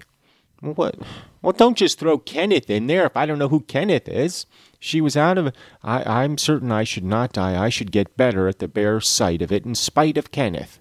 What? 0.60 0.96
Well, 1.42 1.52
don't 1.52 1.78
just 1.78 2.00
throw 2.00 2.18
Kenneth 2.18 2.68
in 2.68 2.88
there 2.88 3.06
if 3.06 3.16
I 3.16 3.24
don't 3.24 3.38
know 3.38 3.50
who 3.50 3.60
Kenneth 3.60 4.08
is. 4.08 4.46
She 4.80 5.00
was 5.00 5.16
out 5.16 5.38
of. 5.38 5.54
I, 5.80 6.24
I'm 6.24 6.36
certain 6.36 6.72
I 6.72 6.82
should 6.82 7.04
not 7.04 7.32
die. 7.32 7.56
I 7.56 7.68
should 7.68 7.92
get 7.92 8.16
better 8.16 8.48
at 8.48 8.58
the 8.58 8.66
bare 8.66 9.00
sight 9.00 9.40
of 9.40 9.52
it, 9.52 9.64
in 9.64 9.76
spite 9.76 10.18
of 10.18 10.32
Kenneth. 10.32 10.80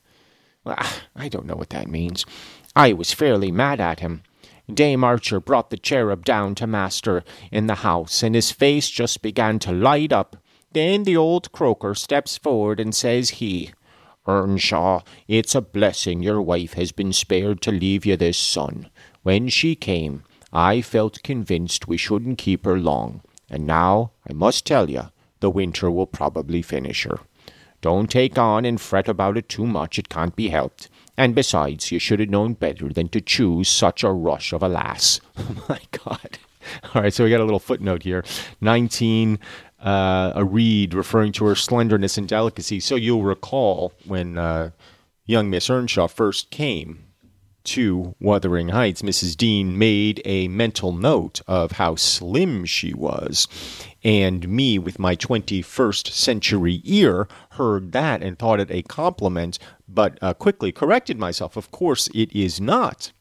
Well, 0.64 0.74
ah, 0.80 1.04
I 1.16 1.30
don't 1.30 1.46
know 1.46 1.54
what 1.56 1.70
that 1.70 1.88
means. 1.88 2.26
I 2.76 2.94
was 2.94 3.14
fairly 3.14 3.52
mad 3.52 3.80
at 3.80 4.00
him. 4.00 4.24
Dame 4.74 5.04
Archer 5.04 5.40
brought 5.40 5.70
the 5.70 5.78
cherub 5.78 6.26
down 6.26 6.56
to 6.56 6.66
master 6.66 7.24
in 7.52 7.68
the 7.68 7.76
house, 7.76 8.24
and 8.24 8.34
his 8.34 8.50
face 8.50 8.90
just 8.90 9.22
began 9.22 9.60
to 9.60 9.72
light 9.72 10.12
up. 10.12 10.36
Then 10.72 11.04
the 11.04 11.16
old 11.16 11.52
croaker 11.52 11.94
steps 11.94 12.40
forward 12.40 12.80
and 12.80 12.96
says 12.96 13.30
he, 13.42 13.70
Earnshaw, 14.28 15.02
it's 15.28 15.56
a 15.56 15.62
blessing 15.62 16.22
your 16.22 16.42
wife 16.42 16.74
has 16.74 16.92
been 16.92 17.12
spared 17.12 17.62
to 17.62 17.72
leave 17.72 18.06
you 18.06 18.16
this 18.16 18.38
son. 18.38 18.90
When 19.24 19.50
she 19.50 19.76
came, 19.76 20.24
I 20.54 20.82
felt 20.82 21.24
convinced 21.24 21.88
we 21.88 21.98
shouldn't 21.98 22.38
keep 22.38 22.66
her 22.66 22.78
long, 22.78 23.22
and 23.50 23.66
now 23.66 24.12
I 24.30 24.34
must 24.34 24.66
tell 24.66 24.90
you, 24.90 25.10
the 25.40 25.50
winter 25.50 25.90
will 25.90 26.08
probably 26.08 26.62
finish 26.62 27.04
her. 27.04 27.20
Don't 27.82 28.12
take 28.12 28.38
on 28.38 28.64
and 28.64 28.80
fret 28.80 29.10
about 29.10 29.38
it 29.38 29.50
too 29.50 29.66
much, 29.66 29.98
it 29.98 30.10
can't 30.10 30.36
be 30.36 30.50
helped. 30.50 30.88
And 31.18 31.34
besides, 31.34 31.92
you 31.92 31.98
should 31.98 32.20
have 32.20 32.30
known 32.30 32.54
better 32.54 32.90
than 32.90 33.10
to 33.10 33.22
choose 33.22 33.70
such 33.70 34.04
a 34.04 34.12
rush 34.12 34.54
of 34.54 34.64
a 34.64 34.68
lass. 34.68 35.20
Oh 35.38 35.66
my 35.68 35.80
God. 36.06 36.40
All 36.84 37.02
right, 37.02 37.14
so 37.14 37.24
we 37.24 37.30
got 37.30 37.40
a 37.40 37.44
little 37.44 37.60
footnote 37.60 38.04
here. 38.04 38.24
19 38.62 39.40
uh, 39.82 40.32
a 40.36 40.46
reed 40.46 40.94
referring 40.94 41.32
to 41.34 41.46
her 41.46 41.56
slenderness 41.56 42.18
and 42.18 42.28
delicacy. 42.28 42.80
So 42.80 42.96
you'll 42.96 43.24
recall 43.24 43.94
when 44.06 44.38
uh, 44.38 44.72
young 45.26 45.50
Miss 45.50 45.70
Earnshaw 45.70 46.08
first 46.08 46.52
came 46.52 47.06
to 47.64 48.16
Wuthering 48.20 48.70
Heights, 48.70 49.02
Mrs. 49.02 49.38
Dean 49.38 49.78
made 49.78 50.22
a 50.26 50.48
mental 50.48 50.94
note 50.94 51.42
of 51.48 51.74
how 51.74 51.96
slim 51.96 52.66
she 52.66 52.94
was. 52.94 53.48
And 54.04 54.50
me, 54.50 54.80
with 54.80 54.98
my 54.98 55.16
21st 55.16 56.08
century 56.08 56.82
ear, 56.84 57.28
heard 57.52 57.92
that 57.92 58.24
and 58.24 58.38
thought 58.38 58.60
it 58.60 58.72
a 58.72 58.82
compliment, 58.84 59.60
but 59.88 60.18
uh, 60.22 60.34
quickly 60.34 60.72
corrected 60.72 61.20
myself. 61.20 61.56
Of 61.56 61.70
course, 61.72 62.10
it 62.16 62.32
is 62.36 62.60
not 62.60 63.12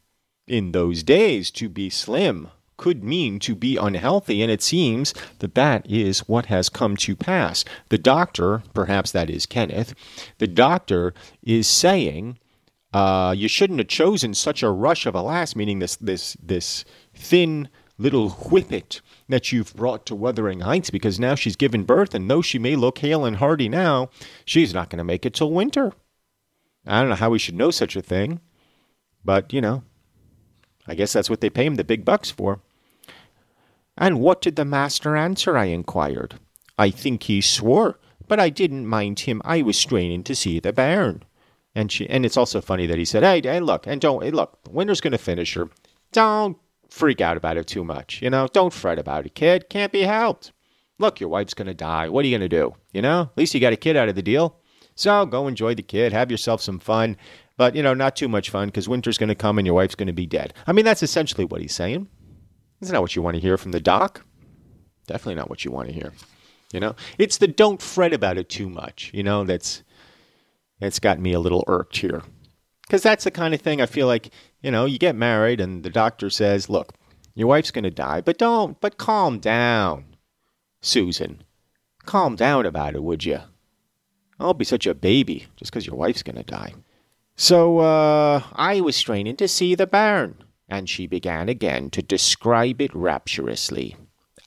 in 0.47 0.73
those 0.73 1.03
days 1.03 1.51
to 1.53 1.69
be 1.69 1.91
slim 1.91 2.49
could 2.81 3.05
mean 3.05 3.39
to 3.39 3.55
be 3.55 3.77
unhealthy, 3.77 4.41
and 4.41 4.51
it 4.51 4.63
seems 4.63 5.13
that 5.41 5.55
that 5.55 5.85
is 5.87 6.21
what 6.21 6.47
has 6.47 6.71
come 6.71 6.97
to 6.97 7.15
pass. 7.15 7.63
The 7.91 7.99
doctor, 7.99 8.63
perhaps 8.73 9.13
that 9.13 9.29
is 9.29 9.45
Kenneth, 9.45 9.95
the 10.39 10.47
doctor 10.47 11.13
is 11.43 11.69
saying, 11.69 12.39
uh, 12.95 13.35
you 13.37 13.49
shouldn't 13.49 13.81
have 13.81 13.89
chosen 13.89 14.33
such 14.33 14.63
a 14.63 14.71
rush 14.71 15.05
of 15.05 15.15
a 15.15 15.21
lass, 15.21 15.55
meaning 15.55 15.79
this 15.79 15.97
this 15.97 16.39
this 16.43 16.87
thin 17.13 17.69
little 17.99 18.31
whippet 18.31 19.03
that 19.29 19.53
you've 19.53 19.77
brought 19.77 20.07
to 20.07 20.15
Wuthering 20.15 20.61
Heights, 20.61 20.89
because 20.89 21.21
now 21.21 21.35
she's 21.35 21.57
given 21.57 21.85
birth, 21.85 22.15
and 22.15 22.31
though 22.31 22.41
she 22.41 22.59
may 22.59 22.77
look 22.77 23.01
hale 23.01 23.27
and 23.27 23.37
hearty 23.37 23.69
now, 23.69 24.09
she's 24.47 24.73
not 24.73 24.89
going 24.89 24.97
to 24.97 25.05
make 25.05 25.27
it 25.27 25.35
till 25.35 25.53
winter. 25.53 25.93
I 26.87 27.01
don't 27.01 27.11
know 27.11 27.17
how 27.17 27.29
we 27.29 27.39
should 27.39 27.57
know 27.57 27.71
such 27.71 27.95
a 27.95 28.01
thing, 28.01 28.41
but 29.23 29.53
you 29.53 29.61
know, 29.61 29.83
I 30.89 30.95
guess 30.95 31.13
that's 31.13 31.29
what 31.29 31.43
they 31.43 31.51
pay 31.51 31.67
him 31.67 31.75
the 31.75 31.85
big 31.85 32.07
bucks 32.07 32.31
for. 32.31 32.63
And 34.01 34.21
what 34.21 34.41
did 34.41 34.57
the 34.57 34.65
master 34.65 35.15
answer? 35.15 35.57
I 35.57 35.67
inquired. 35.67 36.41
I 36.79 36.91
think 36.91 37.25
he 37.25 37.43
swore, 37.43 37.99
but 38.27 38.41
I 38.41 38.49
didn't 38.49 38.87
mind 38.87 39.21
him. 39.21 39.43
I 39.45 39.61
was 39.61 39.79
straining 39.79 40.25
to 40.25 40.35
see 40.35 40.59
the 40.59 40.73
bairn. 40.73 41.23
And 41.75 41.93
she, 41.93 42.09
and 42.09 42.25
it's 42.25 42.39
also 42.39 42.61
funny 42.61 42.87
that 42.87 42.99
he 42.99 43.05
said, 43.05 43.23
"Hey, 43.23 43.41
hey, 43.43 43.61
look, 43.61 43.87
and 43.87 44.01
don't, 44.01 44.25
hey, 44.25 44.31
look, 44.31 44.59
winter's 44.69 45.03
going 45.03 45.13
to 45.13 45.19
finish 45.19 45.55
her. 45.55 45.69
Don't 46.13 46.57
freak 46.89 47.21
out 47.21 47.37
about 47.37 47.59
it 47.59 47.67
too 47.67 47.85
much. 47.85 48.21
You 48.23 48.31
know, 48.31 48.49
don't 48.49 48.73
fret 48.73 48.99
about 48.99 49.27
it, 49.27 49.35
kid. 49.35 49.69
Can't 49.69 49.93
be 49.93 50.03
helped. 50.03 50.53
Look, 50.99 51.21
your 51.21 51.29
wife's 51.29 51.55
going 51.55 51.69
to 51.69 51.75
die. 51.75 52.09
What 52.09 52.25
are 52.25 52.29
you 52.29 52.37
going 52.37 52.49
to 52.49 52.57
do? 52.57 52.75
You 52.93 53.03
know, 53.03 53.23
at 53.23 53.39
least 53.39 53.55
you 53.55 53.61
got 53.61 53.73
a 53.73 53.77
kid 53.77 53.97
out 53.97 54.09
of 54.09 54.17
the 54.17 54.23
deal. 54.23 54.57
So 54.97 55.25
go 55.25 55.47
enjoy 55.47 55.75
the 55.75 55.83
kid, 55.83 56.13
have 56.13 56.31
yourself 56.31 56.61
some 56.61 56.79
fun, 56.79 57.17
but 57.57 57.75
you 57.75 57.83
know, 57.83 57.95
not 57.95 58.17
too 58.17 58.29
much 58.29 58.51
fun 58.51 58.69
because 58.69 58.89
winter's 58.89 59.17
going 59.17 59.29
to 59.29 59.35
come 59.35 59.59
and 59.59 59.67
your 59.67 59.75
wife's 59.75 59.95
going 59.95 60.09
to 60.09 60.13
be 60.13 60.27
dead. 60.27 60.53
I 60.67 60.73
mean, 60.73 60.85
that's 60.85 61.03
essentially 61.03 61.45
what 61.45 61.63
he's 61.63 61.75
saying. 61.75 62.09
Not 62.81 63.03
what 63.03 63.15
you 63.15 63.23
want 63.23 63.35
to 63.35 63.41
hear 63.41 63.59
from 63.59 63.73
the 63.73 63.81
doc. 63.81 64.25
Definitely 65.07 65.35
not 65.35 65.51
what 65.51 65.65
you 65.65 65.71
want 65.71 65.89
to 65.89 65.95
hear. 65.95 66.13
You 66.73 66.81
know, 66.81 66.95
it's 67.19 67.39
the 67.39 67.49
don't 67.49 67.83
fret 67.83 68.13
about 68.13 68.39
it 68.39 68.49
too 68.49 68.69
much. 68.71 69.11
You 69.13 69.23
know, 69.23 69.45
that's 69.45 69.83
that's 70.79 70.99
got 70.99 71.19
me 71.19 71.33
a 71.33 71.41
little 71.41 71.65
irked 71.67 71.99
here, 71.99 72.23
because 72.83 73.03
that's 73.03 73.25
the 73.25 73.31
kind 73.31 73.53
of 73.53 73.61
thing 73.61 73.81
I 73.81 73.87
feel 73.87 74.07
like. 74.07 74.31
You 74.63 74.71
know, 74.71 74.85
you 74.85 74.99
get 74.99 75.17
married 75.17 75.61
and 75.61 75.83
the 75.83 75.91
doctor 75.91 76.31
says, 76.31 76.69
"Look, 76.69 76.95
your 77.35 77.49
wife's 77.49 77.71
going 77.71 77.85
to 77.85 77.91
die, 77.91 78.21
but 78.21 78.39
don't, 78.39 78.81
but 78.81 78.99
calm 78.99 79.41
down, 79.41 80.17
Susan. 80.81 81.43
Calm 82.07 82.37
down 82.37 82.67
about 82.67 82.95
it, 82.95 83.03
would 83.03 83.25
you? 83.25 83.41
I'll 84.39 84.55
be 84.55 84.65
such 84.65 84.87
a 84.87 84.95
baby 84.95 85.47
just 85.57 85.71
because 85.71 85.87
your 85.87 85.97
wife's 85.97 86.23
going 86.23 86.37
to 86.37 86.43
die." 86.43 86.75
So 87.37 87.79
uh, 87.79 88.43
I 88.53 88.81
was 88.81 88.97
straining 88.97 89.37
to 89.37 89.49
see 89.49 89.75
the 89.75 89.87
bairn 89.87 90.45
and 90.71 90.89
she 90.89 91.07
began 91.07 91.49
again 91.49 91.91
to 91.91 92.03
describe 92.03 92.81
it 92.81 92.95
rapturously. 92.95 93.97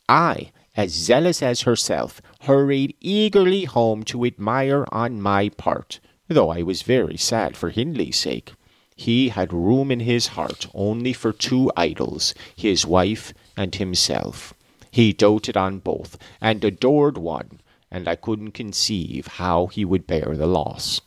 I, 0.07 0.51
as 0.75 0.91
zealous 0.91 1.43
as 1.43 1.61
herself, 1.61 2.21
hurried 2.41 2.95
eagerly 2.99 3.65
home 3.65 4.03
to 4.05 4.25
admire 4.25 4.85
on 4.91 5.21
my 5.21 5.49
part, 5.49 5.99
though 6.27 6.49
I 6.49 6.63
was 6.63 6.81
very 6.81 7.17
sad 7.17 7.55
for 7.55 7.69
Hindley's 7.69 8.17
sake. 8.17 8.53
He 8.95 9.29
had 9.29 9.51
room 9.51 9.91
in 9.91 10.01
his 10.01 10.27
heart 10.27 10.67
only 10.73 11.13
for 11.13 11.33
two 11.33 11.71
idols, 11.75 12.33
his 12.55 12.85
wife 12.85 13.33
and 13.57 13.75
himself. 13.75 14.53
He 14.89 15.13
doted 15.13 15.57
on 15.57 15.79
both, 15.79 16.17
and 16.39 16.63
adored 16.63 17.17
one, 17.17 17.59
and 17.89 18.07
I 18.07 18.15
couldn't 18.15 18.51
conceive 18.51 19.27
how 19.27 19.67
he 19.67 19.83
would 19.83 20.05
bear 20.05 20.35
the 20.35 20.47
loss. 20.47 21.01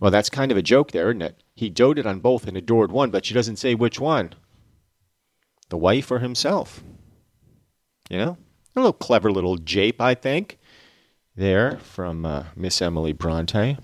Well, 0.00 0.10
that's 0.10 0.30
kind 0.30 0.50
of 0.52 0.58
a 0.58 0.62
joke 0.62 0.92
there, 0.92 1.10
isn't 1.10 1.22
it? 1.22 1.41
He 1.54 1.68
doted 1.68 2.06
on 2.06 2.20
both 2.20 2.46
and 2.46 2.56
adored 2.56 2.92
one, 2.92 3.10
but 3.10 3.24
she 3.24 3.34
doesn't 3.34 3.56
say 3.56 3.74
which 3.74 4.00
one. 4.00 4.34
The 5.68 5.76
wife 5.76 6.10
or 6.10 6.18
himself. 6.18 6.82
You 8.08 8.18
know? 8.18 8.36
A 8.74 8.80
little 8.80 8.92
clever 8.92 9.30
little 9.30 9.56
jape, 9.56 10.00
I 10.00 10.14
think, 10.14 10.58
there 11.36 11.78
from 11.78 12.24
uh, 12.24 12.44
Miss 12.56 12.80
Emily 12.80 13.12
Bronte. 13.12 13.76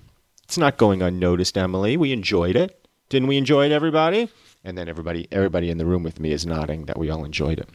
It's 0.45 0.59
not 0.59 0.79
going 0.79 1.03
unnoticed, 1.03 1.59
Emily. 1.59 1.97
We 1.97 2.13
enjoyed 2.13 2.57
it. 2.57 2.89
Didn't 3.11 3.29
we 3.29 3.37
enjoy 3.37 3.67
it, 3.67 3.73
everybody? 3.73 4.31
And 4.65 4.77
then 4.77 4.89
everybody, 4.89 5.29
everybody 5.31 5.71
in 5.71 5.79
the 5.79 5.87
room 5.87 6.03
with 6.03 6.21
me 6.21 6.33
is 6.33 6.47
nodding 6.47 6.87
that 6.87 6.99
we 6.99 7.11
all 7.11 7.25
enjoyed 7.25 7.59
it. 7.59 7.69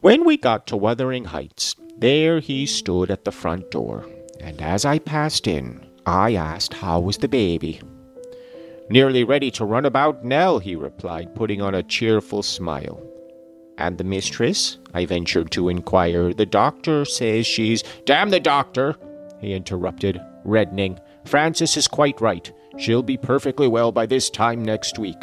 When 0.00 0.24
we 0.24 0.36
got 0.36 0.66
to 0.68 0.76
Wuthering 0.76 1.24
Heights, 1.24 1.74
there 1.98 2.38
he 2.38 2.66
stood 2.66 3.10
at 3.10 3.24
the 3.24 3.32
front 3.32 3.70
door, 3.70 4.06
and 4.40 4.62
as 4.62 4.84
I 4.84 4.98
passed 4.98 5.46
in, 5.48 5.84
I 6.06 6.34
asked 6.34 6.74
how 6.74 7.00
was 7.00 7.18
the 7.18 7.28
baby. 7.28 7.80
Nearly 8.90 9.22
ready 9.22 9.50
to 9.52 9.66
run 9.66 9.84
about 9.84 10.24
Nell, 10.24 10.58
he 10.58 10.74
replied, 10.74 11.34
putting 11.34 11.60
on 11.60 11.74
a 11.74 11.82
cheerful 11.82 12.42
smile. 12.42 13.02
And 13.76 13.98
the 13.98 14.04
mistress? 14.04 14.78
I 14.94 15.04
ventured 15.04 15.50
to 15.52 15.68
inquire. 15.68 16.32
The 16.32 16.46
doctor 16.46 17.04
says 17.04 17.46
she's. 17.46 17.84
Damn 18.06 18.30
the 18.30 18.40
doctor! 18.40 18.96
he 19.40 19.52
interrupted, 19.52 20.20
reddening. 20.44 20.98
Frances 21.24 21.76
is 21.76 21.86
quite 21.86 22.20
right. 22.20 22.50
She'll 22.78 23.02
be 23.02 23.18
perfectly 23.18 23.68
well 23.68 23.92
by 23.92 24.06
this 24.06 24.30
time 24.30 24.64
next 24.64 24.98
week. 24.98 25.22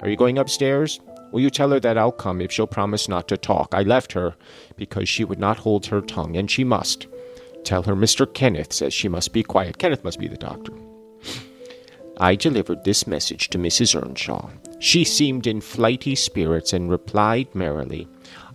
Are 0.00 0.08
you 0.08 0.16
going 0.16 0.38
upstairs? 0.38 0.98
Will 1.32 1.40
you 1.40 1.50
tell 1.50 1.70
her 1.70 1.80
that 1.80 1.98
I'll 1.98 2.12
come 2.12 2.40
if 2.40 2.50
she'll 2.50 2.66
promise 2.66 3.08
not 3.08 3.28
to 3.28 3.36
talk? 3.36 3.74
I 3.74 3.82
left 3.82 4.12
her 4.12 4.34
because 4.76 5.08
she 5.08 5.24
would 5.24 5.38
not 5.38 5.58
hold 5.58 5.86
her 5.86 6.00
tongue, 6.00 6.36
and 6.36 6.50
she 6.50 6.64
must. 6.64 7.08
Tell 7.62 7.82
her 7.82 7.94
Mr. 7.94 8.32
Kenneth 8.32 8.72
says 8.72 8.94
she 8.94 9.08
must 9.08 9.32
be 9.32 9.42
quiet. 9.42 9.78
Kenneth 9.78 10.02
must 10.02 10.18
be 10.18 10.28
the 10.28 10.36
doctor. 10.36 10.72
I 12.18 12.34
delivered 12.34 12.82
this 12.82 13.06
message 13.06 13.50
to 13.50 13.58
Mrs. 13.58 13.94
Earnshaw. 14.00 14.48
She 14.78 15.04
seemed 15.04 15.46
in 15.46 15.60
flighty 15.60 16.14
spirits 16.14 16.72
and 16.72 16.90
replied 16.90 17.54
merrily, 17.54 18.08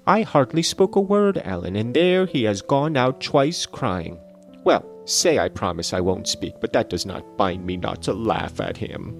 I 0.08 0.24
hardly 0.24 0.64
spoke 0.64 0.96
a 0.96 1.02
word, 1.02 1.40
Ellen, 1.44 1.76
and 1.76 1.94
there 1.94 2.26
he 2.26 2.44
has 2.44 2.64
gone 2.64 2.98
out 2.98 3.22
twice 3.22 3.68
crying. 3.68 4.20
Well, 4.64 4.84
say 5.06 5.38
I 5.38 5.50
promise 5.50 5.94
I 5.94 6.02
won't 6.02 6.28
speak, 6.28 6.56
but 6.60 6.74
that 6.74 6.90
does 6.90 7.06
not 7.06 7.38
bind 7.38 7.64
me 7.66 7.78
not 7.78 8.02
to 8.04 8.14
laugh 8.14 8.60
at 8.60 8.78
him. 8.78 9.16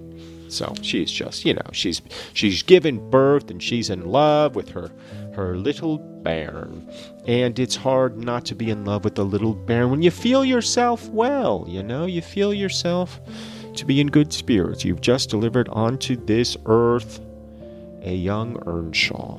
So 0.48 0.74
she's 0.82 1.10
just, 1.10 1.44
you 1.44 1.54
know, 1.54 1.70
she's 1.72 2.02
she's 2.34 2.62
given 2.62 3.10
birth 3.10 3.50
and 3.50 3.62
she's 3.62 3.88
in 3.88 4.06
love 4.06 4.54
with 4.54 4.68
her 4.70 4.90
her 5.34 5.56
little 5.56 5.98
bairn. 5.98 6.90
And 7.26 7.58
it's 7.58 7.76
hard 7.76 8.18
not 8.18 8.44
to 8.46 8.54
be 8.54 8.70
in 8.70 8.84
love 8.84 9.04
with 9.04 9.14
the 9.14 9.24
little 9.24 9.54
bairn 9.54 9.90
when 9.90 10.02
you 10.02 10.10
feel 10.10 10.44
yourself 10.44 11.08
well, 11.08 11.64
you 11.68 11.82
know, 11.82 12.06
you 12.06 12.20
feel 12.20 12.52
yourself 12.52 13.18
to 13.74 13.84
be 13.84 14.00
in 14.00 14.08
good 14.08 14.32
spirits. 14.32 14.84
You've 14.84 15.00
just 15.00 15.30
delivered 15.30 15.68
onto 15.70 16.16
this 16.16 16.56
earth 16.66 17.20
a 18.02 18.14
young 18.14 18.60
Earnshaw. 18.66 19.38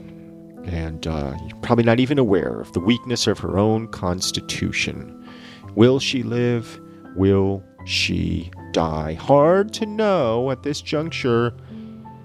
And 0.65 1.05
uh, 1.05 1.35
you're 1.45 1.59
probably 1.59 1.83
not 1.83 1.99
even 1.99 2.17
aware 2.17 2.61
of 2.61 2.71
the 2.73 2.79
weakness 2.79 3.27
of 3.27 3.39
her 3.39 3.57
own 3.57 3.87
constitution. 3.89 5.27
Will 5.75 5.99
she 5.99 6.23
live? 6.23 6.79
Will 7.15 7.63
she 7.85 8.51
die? 8.71 9.13
Hard 9.15 9.73
to 9.73 9.85
know 9.85 10.51
at 10.51 10.63
this 10.63 10.81
juncture 10.81 11.53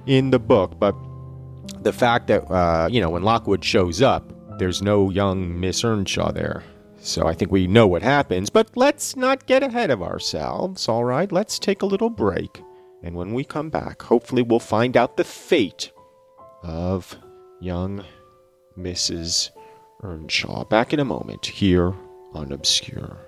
in 0.06 0.30
the 0.30 0.38
book, 0.38 0.78
but 0.78 0.94
the 1.82 1.92
fact 1.92 2.28
that 2.28 2.50
uh, 2.50 2.88
you 2.90 3.00
know 3.00 3.10
when 3.10 3.22
Lockwood 3.22 3.64
shows 3.64 4.00
up, 4.00 4.32
there's 4.58 4.82
no 4.82 5.10
young 5.10 5.58
Miss 5.58 5.84
Earnshaw 5.84 6.32
there. 6.32 6.62
So 7.00 7.26
I 7.26 7.34
think 7.34 7.50
we 7.50 7.66
know 7.66 7.86
what 7.86 8.02
happens, 8.02 8.50
but 8.50 8.76
let's 8.76 9.16
not 9.16 9.46
get 9.46 9.62
ahead 9.62 9.90
of 9.90 10.02
ourselves, 10.02 10.88
all 10.88 11.04
right? 11.04 11.30
Let's 11.30 11.58
take 11.58 11.82
a 11.82 11.86
little 11.86 12.10
break. 12.10 12.62
And 13.02 13.14
when 13.14 13.32
we 13.32 13.44
come 13.44 13.70
back, 13.70 14.02
hopefully 14.02 14.42
we'll 14.42 14.58
find 14.58 14.96
out 14.96 15.16
the 15.16 15.24
fate 15.24 15.92
of 16.62 17.16
young 17.60 18.04
Mrs. 18.76 19.50
Earnshaw. 20.02 20.64
Back 20.64 20.92
in 20.92 21.00
a 21.00 21.04
moment 21.04 21.46
here 21.46 21.94
on 22.34 22.52
Obscure. 22.52 23.27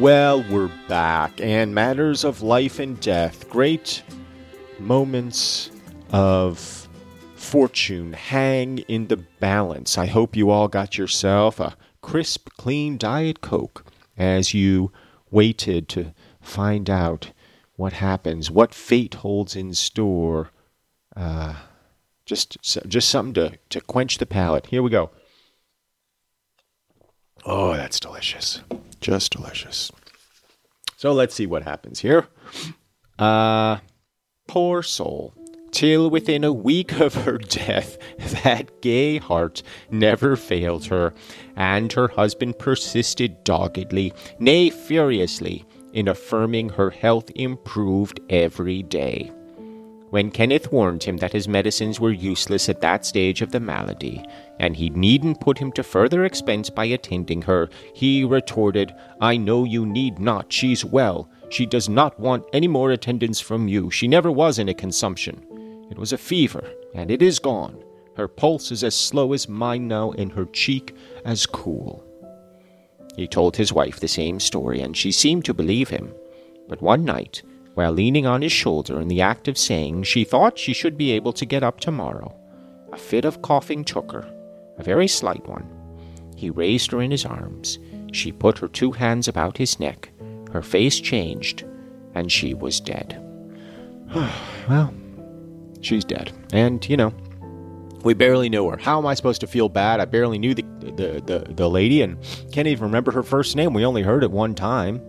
Well, 0.00 0.42
we're 0.48 0.70
back, 0.88 1.42
and 1.42 1.74
matters 1.74 2.24
of 2.24 2.40
life 2.40 2.78
and 2.78 2.98
death, 3.00 3.50
great 3.50 4.02
moments 4.78 5.70
of 6.10 6.88
fortune 7.34 8.14
hang 8.14 8.78
in 8.78 9.08
the 9.08 9.18
balance. 9.18 9.98
I 9.98 10.06
hope 10.06 10.36
you 10.36 10.48
all 10.48 10.68
got 10.68 10.96
yourself 10.96 11.60
a 11.60 11.76
crisp, 12.00 12.48
clean 12.56 12.96
Diet 12.96 13.42
Coke 13.42 13.84
as 14.16 14.54
you 14.54 14.90
waited 15.30 15.86
to 15.90 16.14
find 16.40 16.88
out 16.88 17.32
what 17.76 17.92
happens, 17.92 18.50
what 18.50 18.74
fate 18.74 19.16
holds 19.16 19.54
in 19.54 19.74
store. 19.74 20.50
Uh, 21.14 21.56
just, 22.24 22.56
just 22.62 23.10
something 23.10 23.34
to, 23.34 23.58
to 23.68 23.82
quench 23.82 24.16
the 24.16 24.24
palate. 24.24 24.64
Here 24.64 24.82
we 24.82 24.88
go. 24.88 25.10
Oh, 27.44 27.74
that's 27.74 28.00
delicious. 28.00 28.62
Just 29.00 29.32
delicious. 29.32 29.90
So 30.96 31.12
let's 31.12 31.34
see 31.34 31.46
what 31.46 31.62
happens 31.62 32.00
here. 32.00 32.26
Uh, 33.18 33.78
poor 34.46 34.82
soul. 34.82 35.34
Till 35.72 36.10
within 36.10 36.42
a 36.42 36.52
week 36.52 36.98
of 37.00 37.14
her 37.14 37.38
death, 37.38 37.96
that 38.44 38.82
gay 38.82 39.18
heart 39.18 39.62
never 39.90 40.36
failed 40.36 40.86
her, 40.86 41.14
and 41.56 41.92
her 41.92 42.08
husband 42.08 42.58
persisted 42.58 43.44
doggedly, 43.44 44.12
nay, 44.38 44.68
furiously, 44.70 45.64
in 45.92 46.08
affirming 46.08 46.70
her 46.70 46.90
health 46.90 47.30
improved 47.34 48.20
every 48.28 48.82
day. 48.82 49.32
When 50.10 50.30
Kenneth 50.30 50.72
warned 50.72 51.04
him 51.04 51.16
that 51.18 51.32
his 51.32 51.48
medicines 51.48 52.00
were 52.00 52.10
useless 52.10 52.68
at 52.68 52.80
that 52.80 53.06
stage 53.06 53.42
of 53.42 53.52
the 53.52 53.60
malady, 53.60 54.24
and 54.58 54.76
he 54.76 54.90
needn't 54.90 55.40
put 55.40 55.58
him 55.58 55.72
to 55.72 55.82
further 55.82 56.24
expense 56.24 56.68
by 56.68 56.84
attending 56.84 57.42
her, 57.42 57.70
he 57.94 58.24
retorted, 58.24 58.92
I 59.20 59.36
know 59.36 59.64
you 59.64 59.86
need 59.86 60.18
not. 60.18 60.52
She's 60.52 60.84
well. 60.84 61.30
She 61.48 61.64
does 61.64 61.88
not 61.88 62.18
want 62.18 62.44
any 62.52 62.68
more 62.68 62.90
attendance 62.90 63.40
from 63.40 63.68
you. 63.68 63.90
She 63.90 64.08
never 64.08 64.30
was 64.30 64.58
in 64.58 64.68
a 64.68 64.74
consumption. 64.74 65.46
It 65.90 65.98
was 65.98 66.12
a 66.12 66.18
fever, 66.18 66.68
and 66.94 67.10
it 67.10 67.22
is 67.22 67.38
gone. 67.38 67.82
Her 68.16 68.28
pulse 68.28 68.70
is 68.72 68.84
as 68.84 68.96
slow 68.96 69.32
as 69.32 69.48
mine 69.48 69.88
now, 69.88 70.10
and 70.12 70.32
her 70.32 70.44
cheek 70.46 70.94
as 71.24 71.46
cool. 71.46 72.04
He 73.16 73.26
told 73.26 73.56
his 73.56 73.72
wife 73.72 74.00
the 74.00 74.08
same 74.08 74.40
story, 74.40 74.80
and 74.80 74.96
she 74.96 75.12
seemed 75.12 75.44
to 75.44 75.54
believe 75.54 75.88
him. 75.88 76.12
But 76.68 76.82
one 76.82 77.04
night, 77.04 77.42
while 77.80 77.92
leaning 77.92 78.26
on 78.26 78.42
his 78.42 78.52
shoulder 78.52 79.00
in 79.00 79.08
the 79.08 79.22
act 79.22 79.48
of 79.48 79.56
saying 79.56 80.02
she 80.02 80.22
thought 80.22 80.58
she 80.58 80.74
should 80.74 80.98
be 80.98 81.12
able 81.12 81.32
to 81.32 81.46
get 81.46 81.62
up 81.62 81.80
tomorrow, 81.80 82.30
a 82.92 82.96
fit 82.98 83.24
of 83.24 83.40
coughing 83.40 83.82
took 83.82 84.12
her, 84.12 84.30
a 84.76 84.82
very 84.82 85.08
slight 85.08 85.48
one. 85.48 85.66
He 86.36 86.50
raised 86.50 86.90
her 86.90 87.00
in 87.00 87.10
his 87.10 87.24
arms. 87.24 87.78
She 88.12 88.32
put 88.32 88.58
her 88.58 88.68
two 88.68 88.92
hands 88.92 89.28
about 89.28 89.56
his 89.56 89.80
neck. 89.80 90.10
Her 90.52 90.60
face 90.60 91.00
changed, 91.00 91.64
and 92.14 92.30
she 92.30 92.52
was 92.52 92.80
dead. 92.80 93.18
well, 94.68 94.92
she's 95.80 96.04
dead. 96.04 96.32
And, 96.52 96.86
you 96.86 96.98
know, 96.98 97.14
we 98.04 98.12
barely 98.12 98.50
knew 98.50 98.68
her. 98.68 98.76
How 98.76 98.98
am 98.98 99.06
I 99.06 99.14
supposed 99.14 99.40
to 99.40 99.46
feel 99.46 99.70
bad? 99.70 100.00
I 100.00 100.04
barely 100.04 100.38
knew 100.38 100.52
the, 100.52 100.66
the, 100.80 101.22
the, 101.24 101.54
the 101.54 101.70
lady 101.70 102.02
and 102.02 102.18
can't 102.52 102.68
even 102.68 102.84
remember 102.84 103.10
her 103.12 103.22
first 103.22 103.56
name. 103.56 103.72
We 103.72 103.86
only 103.86 104.02
heard 104.02 104.22
it 104.22 104.30
one 104.30 104.54
time. 104.54 105.00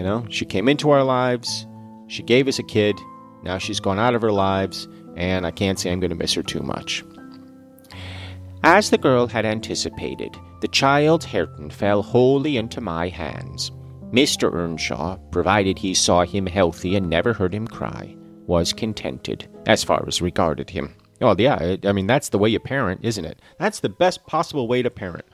You 0.00 0.06
know, 0.06 0.24
she 0.30 0.46
came 0.46 0.66
into 0.66 0.88
our 0.88 1.04
lives, 1.04 1.66
she 2.06 2.22
gave 2.22 2.48
us 2.48 2.58
a 2.58 2.62
kid, 2.62 2.98
now 3.42 3.58
she's 3.58 3.80
gone 3.80 3.98
out 3.98 4.14
of 4.14 4.24
our 4.24 4.32
lives, 4.32 4.88
and 5.14 5.44
I 5.44 5.50
can't 5.50 5.78
say 5.78 5.92
I'm 5.92 6.00
going 6.00 6.08
to 6.08 6.16
miss 6.16 6.32
her 6.32 6.42
too 6.42 6.62
much. 6.62 7.04
As 8.64 8.88
the 8.88 8.96
girl 8.96 9.26
had 9.26 9.44
anticipated, 9.44 10.34
the 10.62 10.68
child 10.68 11.22
Hareton 11.22 11.68
fell 11.68 12.00
wholly 12.00 12.56
into 12.56 12.80
my 12.80 13.08
hands. 13.08 13.72
Mr. 14.10 14.50
Earnshaw, 14.50 15.18
provided 15.32 15.78
he 15.78 15.92
saw 15.92 16.24
him 16.24 16.46
healthy 16.46 16.96
and 16.96 17.10
never 17.10 17.34
heard 17.34 17.52
him 17.52 17.68
cry, 17.68 18.16
was 18.46 18.72
contented, 18.72 19.50
as 19.66 19.84
far 19.84 20.02
as 20.08 20.22
regarded 20.22 20.70
him. 20.70 20.94
Oh, 21.20 21.36
yeah, 21.36 21.76
I 21.84 21.92
mean, 21.92 22.06
that's 22.06 22.30
the 22.30 22.38
way 22.38 22.48
you 22.48 22.58
parent, 22.58 23.00
isn't 23.02 23.26
it? 23.26 23.38
That's 23.58 23.80
the 23.80 23.90
best 23.90 24.26
possible 24.26 24.66
way 24.66 24.80
to 24.80 24.88
parent. 24.88 25.26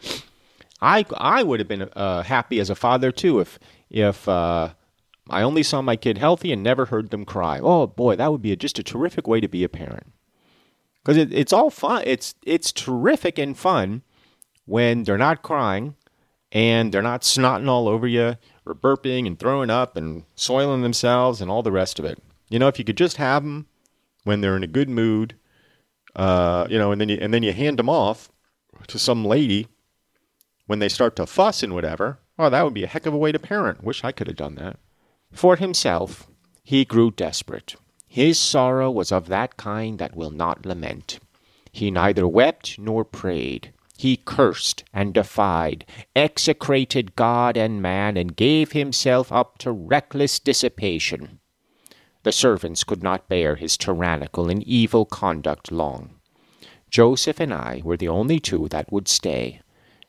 I, 0.83 1.07
I 1.16 1.42
would 1.42 1.61
have 1.61 1.68
been 1.68 1.88
uh, 1.94 2.22
happy 2.22 2.61
as 2.61 2.68
a 2.68 2.74
father, 2.74 3.12
too, 3.12 3.40
if 3.40 3.59
if 3.90 4.29
uh, 4.29 4.70
I 5.29 5.42
only 5.42 5.62
saw 5.62 5.83
my 5.83 5.96
kid 5.96 6.18
healthy 6.18 6.53
and 6.53 6.62
never 6.62 6.87
heard 6.87 7.11
them 7.11 7.25
cry. 7.25 7.59
Oh 7.62 7.87
boy, 7.87 8.16
that 8.16 8.31
would 8.31 8.42
be 8.42 8.53
a, 8.53 8.57
just 8.57 8.79
a 8.79 8.83
terrific 8.83 9.27
way 9.27 9.40
to 9.40 9.49
be 9.49 9.64
a 9.64 9.68
parent. 9.68 10.12
Because 11.03 11.16
it, 11.16 11.33
it's 11.33 11.53
all 11.53 11.70
fun. 11.70 12.03
It's 12.07 12.35
it's 12.44 12.72
terrific 12.72 13.38
and 13.38 13.57
fun 13.57 14.03
when 14.64 15.05
they're 15.05 15.18
not 15.18 15.42
crying 15.42 15.94
and 16.53 16.92
they're 16.92 17.03
not 17.03 17.22
snotting 17.22 17.68
all 17.68 17.88
over 17.88 18.07
you 18.07 18.37
or 18.64 18.75
burping 18.75 19.27
and 19.27 19.38
throwing 19.38 19.70
up 19.70 19.96
and 19.96 20.25
soiling 20.35 20.83
themselves 20.83 21.40
and 21.40 21.51
all 21.51 21.62
the 21.62 21.72
rest 21.72 21.99
of 21.99 22.05
it. 22.05 22.22
You 22.49 22.59
know, 22.59 22.68
if 22.68 22.79
you 22.79 22.85
could 22.85 22.96
just 22.96 23.16
have 23.16 23.42
them 23.42 23.66
when 24.25 24.40
they're 24.40 24.57
in 24.57 24.64
a 24.64 24.68
good 24.68 24.88
mood, 24.88 25.37
uh, 26.14 26.66
you 26.70 26.79
know, 26.79 26.92
and 26.92 27.01
then 27.01 27.09
you 27.09 27.18
and 27.20 27.35
then 27.35 27.42
you 27.42 27.53
hand 27.53 27.79
them 27.79 27.88
off 27.88 28.31
to 28.88 28.99
some 28.99 29.25
lady 29.25 29.68
when 30.66 30.79
they 30.79 30.88
start 30.88 31.16
to 31.16 31.27
fuss 31.27 31.62
and 31.62 31.75
whatever 31.75 32.18
Oh, 32.38 32.51
that 32.51 32.62
would 32.62 32.75
be 32.75 32.85
a 32.85 32.88
heck 32.88 33.07
of 33.07 33.14
a 33.14 33.18
way 33.18 33.33
to 33.33 33.38
parent. 33.38 33.83
Wish 33.83 34.05
I 34.05 34.12
could 34.12 34.27
have 34.27 34.37
done 34.37 34.57
that. 34.57 34.79
For 35.33 35.57
himself, 35.57 36.29
he 36.62 36.85
grew 36.85 37.11
desperate. 37.11 37.77
His 38.07 38.38
sorrow 38.38 38.90
was 38.90 39.12
of 39.12 39.29
that 39.29 39.57
kind 39.57 39.99
that 39.99 40.16
will 40.16 40.31
not 40.31 40.66
lament. 40.66 41.18
He 41.72 41.90
neither 41.90 42.27
wept 42.27 42.79
nor 42.79 43.05
prayed. 43.05 43.72
He 43.99 44.18
cursed 44.18 44.85
and 44.92 45.14
defied, 45.14 45.87
execrated 46.14 47.16
God 47.16 47.57
and 47.57 47.81
man, 47.81 48.16
and 48.16 48.37
gave 48.37 48.72
himself 48.72 49.33
up 49.33 49.59
to 49.59 49.72
reckless 49.72 50.38
dissipation. 50.38 51.40
The 52.22 52.33
servants 52.33 52.85
could 52.85 53.03
not 53.03 53.29
bear 53.29 53.57
his 53.57 53.77
tyrannical 53.77 54.51
and 54.51 54.62
evil 54.64 55.07
conduct 55.07 55.72
long. 55.72 56.16
Joseph 56.90 57.40
and 57.40 57.55
I 57.55 57.83
were 57.85 57.96
the 57.96 58.09
only 58.09 58.40
two 58.40 58.68
that 58.68 58.92
would 58.92 59.09
stay. 59.09 59.61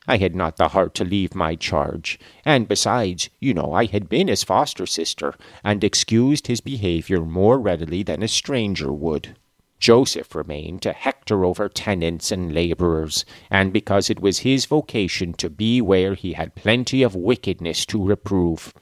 I 0.08 0.16
had 0.16 0.34
not 0.34 0.56
the 0.56 0.68
heart 0.68 0.94
to 0.94 1.04
leave 1.04 1.34
my 1.34 1.54
charge, 1.54 2.18
and 2.42 2.66
besides, 2.66 3.28
you 3.40 3.52
know, 3.52 3.74
I 3.74 3.84
had 3.84 4.08
been 4.08 4.28
his 4.28 4.42
foster 4.42 4.86
sister, 4.86 5.34
and 5.62 5.84
excused 5.84 6.46
his 6.46 6.62
behavior 6.62 7.20
more 7.20 7.60
readily 7.60 8.02
than 8.02 8.22
a 8.22 8.28
stranger 8.28 8.90
would. 8.90 9.36
Joseph 9.78 10.34
remained 10.34 10.80
to 10.82 10.94
hector 10.94 11.44
over 11.44 11.68
tenants 11.68 12.32
and 12.32 12.54
laborers, 12.54 13.26
and 13.50 13.70
because 13.70 14.08
it 14.08 14.20
was 14.20 14.38
his 14.38 14.64
vocation 14.64 15.34
to 15.34 15.50
be 15.50 15.82
where 15.82 16.14
he 16.14 16.32
had 16.32 16.54
plenty 16.54 17.02
of 17.02 17.14
wickedness 17.14 17.84
to 17.86 18.02
reprove. 18.02 18.72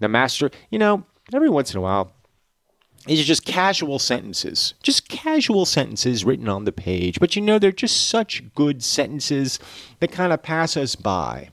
The 0.00 0.08
master, 0.08 0.50
you 0.68 0.80
know, 0.80 1.04
every 1.32 1.48
once 1.48 1.72
in 1.72 1.78
a 1.78 1.80
while, 1.80 2.12
these 3.06 3.20
are 3.20 3.24
just 3.24 3.44
casual 3.44 3.98
sentences, 3.98 4.74
just 4.82 5.08
casual 5.08 5.66
sentences 5.66 6.24
written 6.24 6.48
on 6.48 6.64
the 6.64 6.72
page. 6.72 7.18
But 7.18 7.34
you 7.34 7.42
know, 7.42 7.58
they're 7.58 7.72
just 7.72 8.08
such 8.08 8.42
good 8.54 8.82
sentences 8.82 9.58
that 10.00 10.12
kind 10.12 10.32
of 10.32 10.42
pass 10.42 10.76
us 10.76 10.94
by 10.94 11.50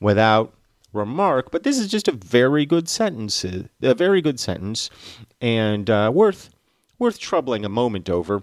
without 0.00 0.54
remark. 0.92 1.50
But 1.50 1.62
this 1.62 1.78
is 1.78 1.88
just 1.88 2.08
a 2.08 2.12
very 2.12 2.64
good 2.64 2.88
sentence, 2.88 3.44
a 3.44 3.94
very 3.94 4.22
good 4.22 4.40
sentence, 4.40 4.88
and 5.40 5.90
uh, 5.90 6.10
worth 6.14 6.50
worth 6.98 7.18
troubling 7.18 7.64
a 7.64 7.68
moment 7.68 8.10
over 8.10 8.42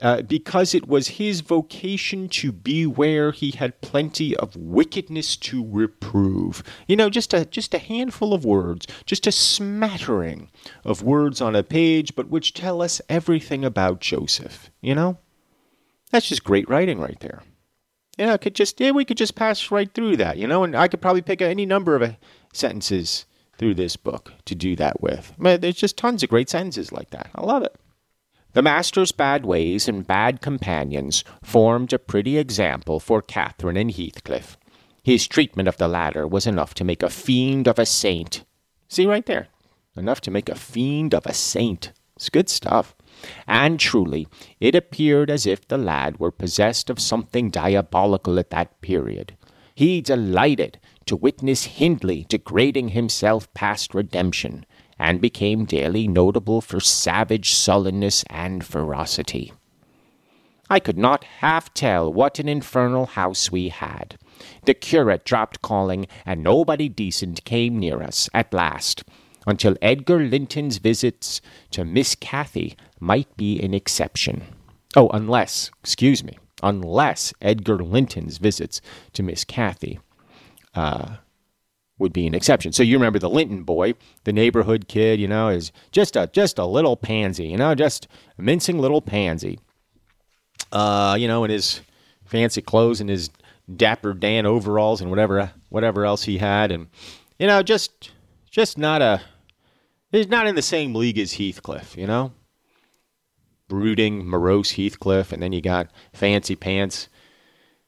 uh, 0.00 0.22
because 0.22 0.74
it 0.74 0.88
was 0.88 1.08
his 1.08 1.40
vocation 1.40 2.28
to 2.28 2.52
be 2.52 2.86
where 2.86 3.32
he 3.32 3.50
had 3.50 3.80
plenty 3.80 4.36
of 4.36 4.56
wickedness 4.56 5.36
to 5.36 5.66
reprove. 5.66 6.62
You 6.86 6.96
know, 6.96 7.10
just 7.10 7.34
a 7.34 7.44
just 7.44 7.74
a 7.74 7.78
handful 7.78 8.32
of 8.32 8.44
words, 8.44 8.86
just 9.04 9.26
a 9.26 9.32
smattering 9.32 10.50
of 10.84 11.02
words 11.02 11.40
on 11.40 11.54
a 11.54 11.62
page, 11.62 12.14
but 12.14 12.28
which 12.28 12.54
tell 12.54 12.82
us 12.82 13.00
everything 13.08 13.64
about 13.64 14.00
Joseph. 14.00 14.70
You 14.80 14.94
know, 14.94 15.18
that's 16.10 16.28
just 16.28 16.44
great 16.44 16.68
writing 16.68 16.98
right 16.98 17.20
there. 17.20 17.42
Yeah, 18.16 18.36
could 18.36 18.54
just 18.54 18.80
yeah, 18.80 18.90
we 18.90 19.04
could 19.04 19.16
just 19.16 19.34
pass 19.34 19.70
right 19.70 19.92
through 19.92 20.16
that. 20.18 20.36
You 20.36 20.46
know, 20.46 20.64
and 20.64 20.76
I 20.76 20.88
could 20.88 21.00
probably 21.00 21.22
pick 21.22 21.42
any 21.42 21.66
number 21.66 21.94
of 21.94 22.02
uh, 22.02 22.12
sentences 22.52 23.26
through 23.58 23.74
this 23.74 23.96
book 23.96 24.32
to 24.46 24.54
do 24.54 24.74
that 24.76 25.02
with. 25.02 25.34
I 25.38 25.42
mean, 25.42 25.60
there's 25.60 25.76
just 25.76 25.98
tons 25.98 26.22
of 26.22 26.30
great 26.30 26.48
sentences 26.48 26.92
like 26.92 27.10
that. 27.10 27.28
I 27.34 27.42
love 27.42 27.62
it. 27.62 27.76
The 28.52 28.62
master's 28.62 29.12
bad 29.12 29.46
ways 29.46 29.86
and 29.88 30.04
bad 30.04 30.40
companions 30.40 31.22
formed 31.42 31.92
a 31.92 32.00
pretty 32.00 32.36
example 32.36 32.98
for 32.98 33.22
Catherine 33.22 33.76
and 33.76 33.92
Heathcliff. 33.92 34.56
His 35.04 35.28
treatment 35.28 35.68
of 35.68 35.76
the 35.76 35.86
latter 35.86 36.26
was 36.26 36.48
enough 36.48 36.74
to 36.74 36.84
make 36.84 37.02
a 37.02 37.10
fiend 37.10 37.68
of 37.68 37.78
a 37.78 37.86
saint. 37.86 38.44
See 38.88 39.06
right 39.06 39.24
there. 39.24 39.48
Enough 39.96 40.20
to 40.22 40.32
make 40.32 40.48
a 40.48 40.56
fiend 40.56 41.14
of 41.14 41.26
a 41.26 41.34
saint. 41.34 41.92
It's 42.16 42.28
good 42.28 42.48
stuff. 42.48 42.96
And 43.46 43.78
truly, 43.78 44.26
it 44.58 44.74
appeared 44.74 45.30
as 45.30 45.46
if 45.46 45.68
the 45.68 45.78
lad 45.78 46.18
were 46.18 46.32
possessed 46.32 46.90
of 46.90 46.98
something 46.98 47.50
diabolical 47.50 48.38
at 48.38 48.50
that 48.50 48.80
period. 48.80 49.36
He 49.74 50.00
delighted 50.00 50.80
to 51.06 51.16
witness 51.16 51.64
Hindley 51.64 52.26
degrading 52.28 52.90
himself 52.90 53.52
past 53.54 53.94
redemption, 53.94 54.66
and 55.00 55.18
became 55.18 55.64
daily 55.64 56.06
notable 56.06 56.60
for 56.60 56.78
savage 56.78 57.54
sullenness 57.54 58.22
and 58.28 58.62
ferocity. 58.62 59.50
I 60.68 60.78
could 60.78 60.98
not 60.98 61.24
half 61.24 61.72
tell 61.72 62.12
what 62.12 62.38
an 62.38 62.50
infernal 62.50 63.06
house 63.06 63.50
we 63.50 63.70
had. 63.70 64.18
The 64.66 64.74
curate 64.74 65.24
dropped 65.24 65.62
calling, 65.62 66.06
and 66.26 66.44
nobody 66.44 66.90
decent 66.90 67.44
came 67.46 67.78
near 67.78 68.02
us 68.02 68.28
at 68.34 68.52
last, 68.52 69.02
until 69.46 69.74
Edgar 69.80 70.20
Linton's 70.20 70.76
visits 70.76 71.40
to 71.70 71.82
Miss 71.82 72.14
Cathy 72.14 72.76
might 73.00 73.34
be 73.38 73.58
an 73.60 73.72
exception. 73.72 74.42
Oh, 74.94 75.08
unless, 75.08 75.70
excuse 75.82 76.22
me, 76.22 76.38
unless 76.62 77.32
Edgar 77.40 77.78
Linton's 77.78 78.36
visits 78.36 78.82
to 79.14 79.22
Miss 79.22 79.44
Cathy 79.44 79.98
uh, 80.74 81.16
would 82.00 82.12
be 82.12 82.26
an 82.26 82.34
exception. 82.34 82.72
So 82.72 82.82
you 82.82 82.96
remember 82.96 83.18
the 83.18 83.30
Linton 83.30 83.62
boy, 83.62 83.94
the 84.24 84.32
neighborhood 84.32 84.88
kid, 84.88 85.20
you 85.20 85.28
know, 85.28 85.48
is 85.48 85.70
just 85.92 86.16
a 86.16 86.28
just 86.32 86.58
a 86.58 86.64
little 86.64 86.96
pansy, 86.96 87.46
you 87.46 87.56
know, 87.56 87.74
just 87.74 88.08
a 88.38 88.42
mincing 88.42 88.78
little 88.78 89.02
pansy. 89.02 89.60
Uh, 90.72 91.16
you 91.18 91.28
know, 91.28 91.44
in 91.44 91.50
his 91.50 91.80
fancy 92.24 92.62
clothes 92.62 93.00
and 93.00 93.10
his 93.10 93.30
dapper 93.76 94.14
Dan 94.14 94.46
overalls 94.46 95.00
and 95.00 95.10
whatever 95.10 95.52
whatever 95.68 96.04
else 96.04 96.24
he 96.24 96.38
had, 96.38 96.72
and 96.72 96.88
you 97.38 97.46
know, 97.46 97.62
just 97.62 98.10
just 98.50 98.78
not 98.78 99.02
a 99.02 99.20
he's 100.10 100.28
not 100.28 100.46
in 100.46 100.54
the 100.54 100.62
same 100.62 100.94
league 100.94 101.18
as 101.18 101.34
Heathcliff, 101.34 101.96
you 101.96 102.06
know. 102.06 102.32
Brooding, 103.68 104.26
morose 104.26 104.72
Heathcliff, 104.72 105.32
and 105.32 105.40
then 105.42 105.52
you 105.52 105.60
got 105.60 105.90
fancy 106.12 106.56
pants 106.56 107.08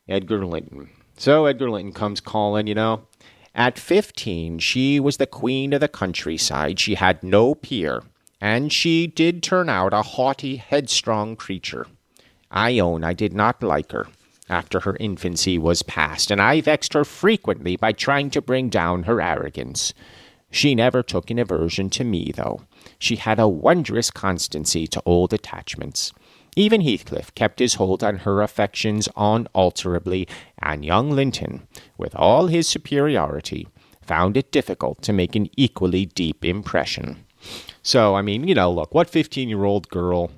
Edgar 0.08 0.46
Linton. 0.46 0.90
So 1.16 1.46
Edgar 1.46 1.70
Linton 1.70 1.92
comes 1.92 2.20
calling, 2.20 2.66
you 2.66 2.74
know. 2.74 3.06
At 3.54 3.78
15, 3.78 4.58
she 4.60 4.98
was 4.98 5.18
the 5.18 5.26
queen 5.26 5.72
of 5.72 5.80
the 5.80 5.88
countryside. 5.88 6.80
She 6.80 6.94
had 6.94 7.22
no 7.22 7.54
peer, 7.54 8.02
and 8.40 8.72
she 8.72 9.06
did 9.06 9.42
turn 9.42 9.68
out 9.68 9.92
a 9.92 10.02
haughty, 10.02 10.56
headstrong 10.56 11.36
creature. 11.36 11.86
I 12.50 12.78
own 12.78 13.04
I 13.04 13.12
did 13.12 13.34
not 13.34 13.62
like 13.62 13.92
her 13.92 14.06
after 14.48 14.80
her 14.80 14.96
infancy 15.00 15.58
was 15.58 15.82
past, 15.82 16.30
and 16.30 16.40
I 16.40 16.60
vexed 16.60 16.94
her 16.94 17.04
frequently 17.04 17.76
by 17.76 17.92
trying 17.92 18.30
to 18.30 18.42
bring 18.42 18.68
down 18.68 19.04
her 19.04 19.20
arrogance. 19.20 19.94
She 20.50 20.74
never 20.74 21.02
took 21.02 21.30
an 21.30 21.38
aversion 21.38 21.88
to 21.90 22.04
me, 22.04 22.32
though. 22.34 22.60
She 22.98 23.16
had 23.16 23.38
a 23.38 23.48
wondrous 23.48 24.10
constancy 24.10 24.86
to 24.88 25.02
old 25.06 25.32
attachments. 25.32 26.12
Even 26.54 26.82
Heathcliff 26.82 27.34
kept 27.34 27.60
his 27.60 27.74
hold 27.74 28.04
on 28.04 28.18
her 28.18 28.42
affections 28.42 29.08
unalterably, 29.16 30.28
and 30.58 30.84
young 30.84 31.10
Linton, 31.10 31.66
with 31.96 32.14
all 32.14 32.48
his 32.48 32.68
superiority, 32.68 33.66
found 34.02 34.36
it 34.36 34.52
difficult 34.52 35.00
to 35.02 35.12
make 35.12 35.34
an 35.34 35.48
equally 35.56 36.04
deep 36.04 36.44
impression. 36.44 37.24
So, 37.82 38.14
I 38.14 38.22
mean, 38.22 38.46
you 38.46 38.54
know, 38.54 38.70
look, 38.70 38.94
what 38.94 39.08
15 39.08 39.48
year 39.48 39.64
old 39.64 39.88
girl 39.88 40.30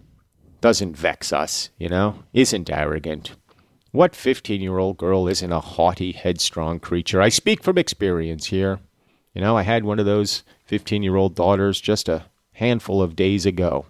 doesn't 0.61 0.97
vex 0.97 1.33
us, 1.33 1.71
you 1.79 1.89
know, 1.89 2.23
isn't 2.33 2.71
arrogant? 2.71 3.33
What 3.91 4.17
15 4.17 4.61
year 4.61 4.79
old 4.79 4.97
girl 4.97 5.29
isn't 5.29 5.53
a 5.53 5.61
haughty, 5.61 6.13
headstrong 6.13 6.81
creature? 6.81 7.21
I 7.21 7.29
speak 7.29 7.63
from 7.63 7.77
experience 7.77 8.47
here. 8.47 8.79
You 9.35 9.41
know, 9.41 9.57
I 9.57 9.63
had 9.63 9.85
one 9.85 9.99
of 9.99 10.07
those 10.07 10.45
15 10.67 11.03
year 11.03 11.17
old 11.17 11.35
daughters 11.35 11.81
just 11.81 12.09
a 12.09 12.27
handful 12.53 13.03
of 13.03 13.17
days 13.17 13.45
ago. 13.47 13.87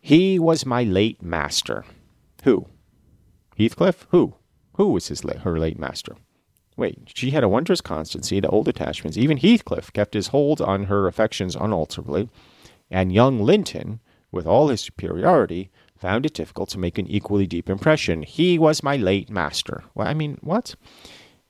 He 0.00 0.38
was 0.38 0.64
my 0.64 0.82
late 0.82 1.22
master. 1.22 1.84
Who? 2.44 2.66
Heathcliff? 3.58 4.06
Who? 4.10 4.34
Who 4.74 4.92
was 4.92 5.08
his 5.08 5.20
her 5.20 5.58
late 5.58 5.78
master? 5.78 6.16
Wait, 6.76 7.10
she 7.14 7.30
had 7.30 7.44
a 7.44 7.48
wondrous 7.48 7.82
constancy 7.82 8.40
to 8.40 8.48
old 8.48 8.66
attachments. 8.66 9.18
Even 9.18 9.36
Heathcliff 9.36 9.92
kept 9.92 10.14
his 10.14 10.28
hold 10.28 10.62
on 10.62 10.84
her 10.84 11.06
affections 11.06 11.54
unalterably, 11.54 12.30
and 12.90 13.12
young 13.12 13.40
Linton, 13.40 14.00
with 14.32 14.46
all 14.46 14.68
his 14.68 14.80
superiority, 14.80 15.70
found 15.98 16.24
it 16.24 16.32
difficult 16.32 16.70
to 16.70 16.78
make 16.78 16.96
an 16.96 17.06
equally 17.06 17.46
deep 17.46 17.68
impression. 17.68 18.22
He 18.22 18.58
was 18.58 18.82
my 18.82 18.96
late 18.96 19.28
master. 19.28 19.84
Well, 19.94 20.08
I 20.08 20.14
mean, 20.14 20.38
what? 20.40 20.74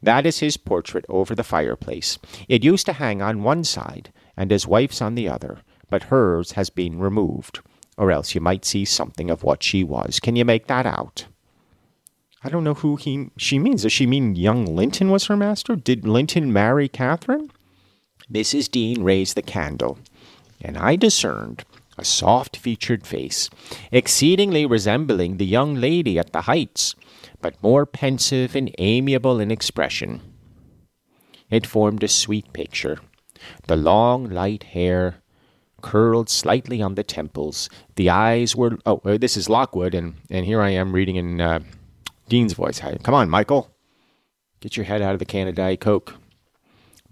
That 0.02 0.26
is 0.26 0.40
his 0.40 0.56
portrait 0.56 1.04
over 1.08 1.36
the 1.36 1.44
fireplace. 1.44 2.18
It 2.48 2.64
used 2.64 2.86
to 2.86 2.94
hang 2.94 3.22
on 3.22 3.44
one 3.44 3.62
side, 3.62 4.12
and 4.36 4.50
his 4.50 4.66
wife's 4.66 5.00
on 5.00 5.14
the 5.14 5.28
other, 5.28 5.60
but 5.88 6.04
hers 6.04 6.52
has 6.52 6.70
been 6.70 6.98
removed, 6.98 7.60
or 8.00 8.10
else 8.10 8.34
you 8.34 8.40
might 8.40 8.64
see 8.64 8.86
something 8.86 9.28
of 9.28 9.42
what 9.42 9.62
she 9.62 9.84
was. 9.84 10.20
Can 10.20 10.34
you 10.34 10.44
make 10.46 10.68
that 10.68 10.86
out? 10.86 11.26
I 12.42 12.48
don't 12.48 12.64
know 12.64 12.72
who 12.72 12.96
he 12.96 13.28
she 13.36 13.58
means. 13.58 13.82
Does 13.82 13.92
she 13.92 14.06
mean 14.06 14.34
young 14.34 14.64
Linton 14.64 15.10
was 15.10 15.26
her 15.26 15.36
master? 15.36 15.76
Did 15.76 16.08
Linton 16.08 16.50
marry 16.50 16.88
Catherine? 16.88 17.52
Mrs. 18.32 18.70
Dean 18.70 19.04
raised 19.04 19.36
the 19.36 19.42
candle, 19.42 19.98
and 20.62 20.78
I 20.78 20.96
discerned 20.96 21.64
a 21.98 22.04
soft 22.04 22.56
featured 22.56 23.06
face, 23.06 23.50
exceedingly 23.92 24.64
resembling 24.64 25.36
the 25.36 25.44
young 25.44 25.74
lady 25.74 26.18
at 26.18 26.32
the 26.32 26.42
Heights, 26.42 26.94
but 27.42 27.62
more 27.62 27.84
pensive 27.84 28.56
and 28.56 28.74
amiable 28.78 29.38
in 29.40 29.50
expression. 29.50 30.22
It 31.50 31.66
formed 31.66 32.02
a 32.02 32.08
sweet 32.08 32.54
picture. 32.54 32.98
The 33.66 33.76
long, 33.76 34.30
light 34.30 34.62
hair 34.62 35.16
curled 35.80 36.28
slightly 36.28 36.80
on 36.80 36.94
the 36.94 37.04
temples. 37.04 37.68
The 37.96 38.10
eyes 38.10 38.54
were. 38.54 38.78
Oh, 38.86 39.00
uh, 39.04 39.18
this 39.18 39.36
is 39.36 39.48
Lockwood, 39.48 39.94
and, 39.94 40.14
and 40.30 40.46
here 40.46 40.60
I 40.60 40.70
am 40.70 40.92
reading 40.92 41.16
in 41.16 41.40
uh, 41.40 41.60
Dean's 42.28 42.52
voice. 42.52 42.80
Come 43.02 43.14
on, 43.14 43.28
Michael. 43.28 43.70
Get 44.60 44.76
your 44.76 44.84
head 44.84 45.02
out 45.02 45.14
of 45.14 45.18
the 45.18 45.24
can 45.24 45.48
of 45.48 45.54
Diet 45.54 45.80
Coke. 45.80 46.14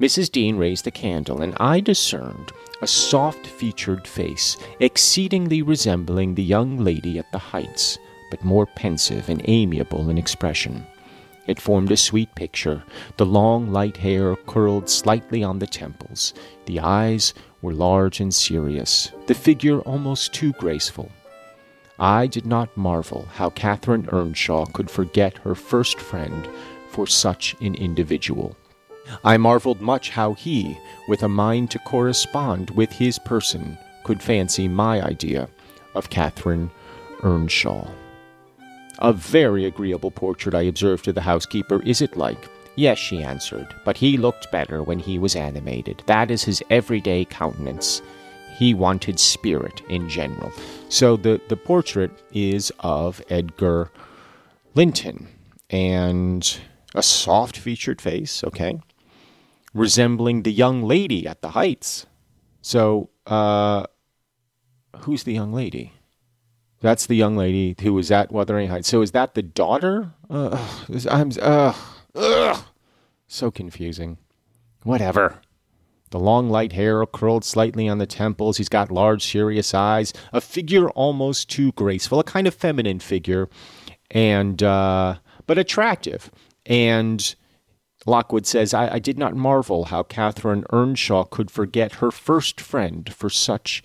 Mrs. 0.00 0.30
Dean 0.30 0.56
raised 0.56 0.84
the 0.84 0.90
candle, 0.90 1.40
and 1.42 1.56
I 1.58 1.80
discerned 1.80 2.52
a 2.80 2.86
soft 2.86 3.46
featured 3.46 4.06
face, 4.06 4.56
exceedingly 4.78 5.62
resembling 5.62 6.34
the 6.34 6.42
young 6.42 6.78
lady 6.78 7.18
at 7.18 7.30
the 7.32 7.38
Heights, 7.38 7.98
but 8.30 8.44
more 8.44 8.66
pensive 8.66 9.28
and 9.28 9.42
amiable 9.46 10.08
in 10.08 10.16
expression. 10.16 10.86
It 11.48 11.58
formed 11.58 11.90
a 11.90 11.96
sweet 11.96 12.32
picture. 12.34 12.84
The 13.16 13.26
long, 13.26 13.72
light 13.72 13.96
hair 13.96 14.36
curled 14.36 14.88
slightly 14.88 15.42
on 15.42 15.58
the 15.58 15.66
temples. 15.66 16.34
The 16.66 16.78
eyes 16.78 17.32
were 17.62 17.72
large 17.72 18.20
and 18.20 18.32
serious, 18.32 19.12
the 19.26 19.34
figure 19.34 19.80
almost 19.80 20.32
too 20.32 20.52
graceful. 20.52 21.10
I 21.98 22.26
did 22.26 22.46
not 22.46 22.76
marvel 22.76 23.26
how 23.34 23.50
Catherine 23.50 24.08
Earnshaw 24.12 24.66
could 24.66 24.90
forget 24.90 25.38
her 25.38 25.54
first 25.54 25.98
friend 25.98 26.48
for 26.90 27.06
such 27.06 27.56
an 27.60 27.74
individual. 27.74 28.56
I 29.24 29.36
marveled 29.36 29.80
much 29.80 30.10
how 30.10 30.34
he, 30.34 30.78
with 31.08 31.22
a 31.22 31.28
mind 31.28 31.70
to 31.72 31.78
correspond 31.80 32.70
with 32.70 32.92
his 32.92 33.18
person, 33.18 33.78
could 34.04 34.22
fancy 34.22 34.68
my 34.68 35.02
idea 35.02 35.48
of 35.94 36.10
Catherine 36.10 36.70
Earnshaw. 37.22 37.88
A 39.00 39.12
very 39.12 39.64
agreeable 39.64 40.10
portrait, 40.10 40.54
I 40.54 40.62
observed 40.62 41.04
to 41.06 41.12
the 41.12 41.22
housekeeper. 41.22 41.82
Is 41.82 42.00
it 42.02 42.16
like? 42.16 42.48
Yes, 42.78 42.96
she 42.96 43.24
answered, 43.24 43.74
but 43.84 43.96
he 43.96 44.16
looked 44.16 44.52
better 44.52 44.84
when 44.84 45.00
he 45.00 45.18
was 45.18 45.34
animated. 45.34 46.00
That 46.06 46.30
is 46.30 46.44
his 46.44 46.62
everyday 46.70 47.24
countenance. 47.24 48.00
He 48.56 48.72
wanted 48.72 49.18
spirit 49.18 49.82
in 49.88 50.08
general. 50.08 50.52
So 50.88 51.16
the, 51.16 51.40
the 51.48 51.56
portrait 51.56 52.12
is 52.32 52.70
of 52.78 53.20
Edgar 53.30 53.90
Linton 54.76 55.26
and 55.68 56.60
a 56.94 57.02
soft 57.02 57.56
featured 57.56 58.00
face, 58.00 58.44
okay, 58.44 58.78
resembling 59.74 60.44
the 60.44 60.52
young 60.52 60.84
lady 60.84 61.26
at 61.26 61.42
the 61.42 61.50
Heights. 61.50 62.06
So, 62.62 63.10
uh, 63.26 63.86
who's 65.00 65.24
the 65.24 65.34
young 65.34 65.52
lady? 65.52 65.94
That's 66.80 67.06
the 67.06 67.16
young 67.16 67.36
lady 67.36 67.74
who 67.82 67.94
was 67.94 68.12
at 68.12 68.30
Wuthering 68.30 68.68
Heights. 68.68 68.86
So 68.86 69.02
is 69.02 69.10
that 69.10 69.34
the 69.34 69.42
daughter? 69.42 70.12
Uh, 70.30 70.64
I'm 71.10 71.32
uh, 71.42 71.72
ugh, 72.18 72.64
so 73.26 73.50
confusing. 73.50 74.18
Whatever. 74.82 75.40
The 76.10 76.18
long 76.18 76.48
light 76.48 76.72
hair 76.72 77.04
curled 77.04 77.44
slightly 77.44 77.88
on 77.88 77.98
the 77.98 78.06
temples. 78.06 78.56
He's 78.56 78.70
got 78.70 78.90
large, 78.90 79.24
serious 79.24 79.74
eyes. 79.74 80.12
A 80.32 80.40
figure 80.40 80.88
almost 80.90 81.50
too 81.50 81.72
graceful, 81.72 82.18
a 82.18 82.24
kind 82.24 82.46
of 82.46 82.54
feminine 82.54 82.98
figure, 83.00 83.48
and 84.10 84.62
uh, 84.62 85.16
but 85.46 85.58
attractive. 85.58 86.30
And 86.64 87.34
Lockwood 88.06 88.46
says, 88.46 88.72
I, 88.72 88.94
I 88.94 88.98
did 88.98 89.18
not 89.18 89.36
marvel 89.36 89.86
how 89.86 90.02
Catherine 90.02 90.64
Earnshaw 90.70 91.24
could 91.24 91.50
forget 91.50 91.94
her 91.94 92.10
first 92.10 92.60
friend 92.60 93.12
for 93.12 93.28
such 93.28 93.82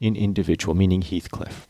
an 0.00 0.16
individual, 0.16 0.74
meaning 0.74 1.02
Heathcliff. 1.02 1.68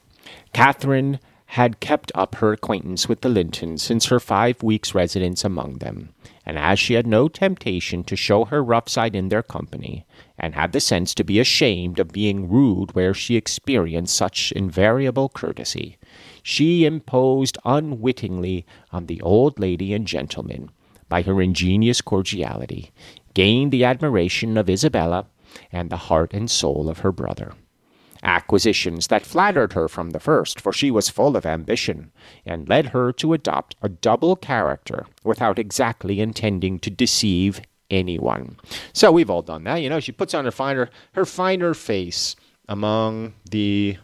Catherine 0.52 1.18
had 1.50 1.80
kept 1.80 2.12
up 2.14 2.34
her 2.36 2.52
acquaintance 2.52 3.08
with 3.08 3.20
the 3.20 3.28
Lintons 3.28 3.82
since 3.82 4.06
her 4.06 4.20
five 4.20 4.62
weeks' 4.62 4.94
residence 4.94 5.44
among 5.44 5.78
them, 5.78 6.10
and 6.44 6.58
as 6.58 6.78
she 6.78 6.94
had 6.94 7.06
no 7.06 7.28
temptation 7.28 8.04
to 8.04 8.16
show 8.16 8.44
her 8.44 8.62
rough 8.62 8.88
side 8.88 9.16
in 9.16 9.28
their 9.28 9.42
company, 9.42 10.04
and 10.38 10.54
had 10.54 10.72
the 10.72 10.80
sense 10.80 11.14
to 11.14 11.24
be 11.24 11.38
ashamed 11.38 11.98
of 11.98 12.12
being 12.12 12.48
rude 12.48 12.94
where 12.94 13.14
she 13.14 13.36
experienced 13.36 14.14
such 14.14 14.52
invariable 14.52 15.28
courtesy, 15.28 15.96
she 16.42 16.84
imposed 16.84 17.56
unwittingly 17.64 18.66
on 18.92 19.06
the 19.06 19.20
old 19.22 19.58
lady 19.58 19.94
and 19.94 20.06
gentleman 20.06 20.70
by 21.08 21.22
her 21.22 21.40
ingenious 21.40 22.00
cordiality, 22.00 22.90
gained 23.34 23.72
the 23.72 23.84
admiration 23.84 24.56
of 24.56 24.68
Isabella 24.68 25.26
and 25.70 25.90
the 25.90 25.96
heart 25.96 26.34
and 26.34 26.50
soul 26.50 26.88
of 26.88 26.98
her 26.98 27.12
brother 27.12 27.54
acquisitions 28.26 29.06
that 29.06 29.24
flattered 29.24 29.72
her 29.72 29.88
from 29.88 30.10
the 30.10 30.20
first, 30.20 30.60
for 30.60 30.72
she 30.72 30.90
was 30.90 31.08
full 31.08 31.36
of 31.36 31.46
ambition, 31.46 32.10
and 32.44 32.68
led 32.68 32.86
her 32.88 33.12
to 33.12 33.32
adopt 33.32 33.76
a 33.80 33.88
double 33.88 34.36
character 34.36 35.06
without 35.24 35.58
exactly 35.58 36.20
intending 36.20 36.78
to 36.80 36.90
deceive 36.90 37.62
anyone. 37.88 38.56
So 38.92 39.12
we've 39.12 39.30
all 39.30 39.42
done 39.42 39.64
that, 39.64 39.76
you 39.76 39.88
know. 39.88 40.00
She 40.00 40.12
puts 40.12 40.34
on 40.34 40.44
her 40.44 40.50
finer 40.50 40.90
her 41.12 41.24
finer 41.24 41.72
face 41.72 42.36
among 42.68 43.34
the 43.48 43.96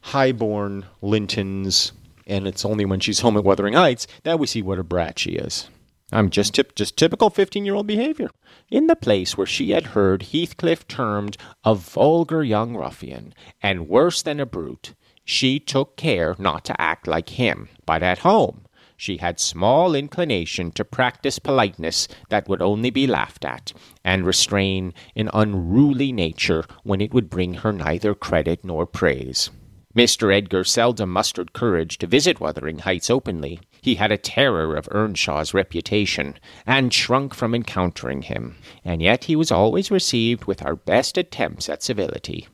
highborn 0.00 0.86
Lintons, 1.02 1.92
and 2.26 2.48
it's 2.48 2.64
only 2.64 2.86
when 2.86 3.00
she's 3.00 3.20
home 3.20 3.36
at 3.36 3.44
Wuthering 3.44 3.74
Heights 3.74 4.06
that 4.22 4.38
we 4.38 4.46
see 4.46 4.62
what 4.62 4.78
a 4.78 4.82
brat 4.82 5.18
she 5.18 5.32
is. 5.32 5.68
I'm 6.12 6.30
just 6.30 6.54
tip, 6.54 6.74
just 6.74 6.96
typical 6.96 7.30
15 7.30 7.64
year 7.64 7.74
old 7.74 7.86
behavior. 7.86 8.30
In 8.68 8.88
the 8.88 8.96
place 8.96 9.36
where 9.36 9.46
she 9.46 9.70
had 9.70 9.86
heard 9.88 10.24
Heathcliff 10.32 10.88
termed 10.88 11.36
a 11.64 11.74
vulgar 11.74 12.42
young 12.42 12.76
ruffian, 12.76 13.32
and 13.62 13.88
worse 13.88 14.22
than 14.22 14.40
a 14.40 14.46
brute, 14.46 14.94
she 15.24 15.60
took 15.60 15.96
care 15.96 16.34
not 16.38 16.64
to 16.64 16.80
act 16.80 17.06
like 17.06 17.30
him. 17.30 17.68
But 17.86 18.02
at 18.02 18.18
home, 18.18 18.66
she 18.96 19.18
had 19.18 19.38
small 19.38 19.94
inclination 19.94 20.72
to 20.72 20.84
practice 20.84 21.38
politeness 21.38 22.08
that 22.28 22.48
would 22.48 22.60
only 22.60 22.90
be 22.90 23.06
laughed 23.06 23.44
at, 23.44 23.72
and 24.04 24.26
restrain 24.26 24.92
an 25.14 25.30
unruly 25.32 26.12
nature 26.12 26.64
when 26.82 27.00
it 27.00 27.14
would 27.14 27.30
bring 27.30 27.54
her 27.54 27.72
neither 27.72 28.14
credit 28.14 28.64
nor 28.64 28.84
praise. 28.84 29.50
Mr. 29.94 30.32
Edgar 30.32 30.62
seldom 30.62 31.10
mustered 31.10 31.52
courage 31.52 31.98
to 31.98 32.06
visit 32.06 32.38
Wuthering 32.38 32.78
Heights 32.78 33.10
openly. 33.10 33.58
He 33.82 33.96
had 33.96 34.12
a 34.12 34.16
terror 34.16 34.76
of 34.76 34.88
Earnshaw's 34.92 35.52
reputation, 35.52 36.38
and 36.64 36.94
shrunk 36.94 37.34
from 37.34 37.56
encountering 37.56 38.22
him, 38.22 38.56
and 38.84 39.02
yet 39.02 39.24
he 39.24 39.34
was 39.34 39.50
always 39.50 39.90
received 39.90 40.44
with 40.44 40.64
our 40.64 40.76
best 40.76 41.18
attempts 41.18 41.68
at 41.68 41.82
civility. 41.82 42.46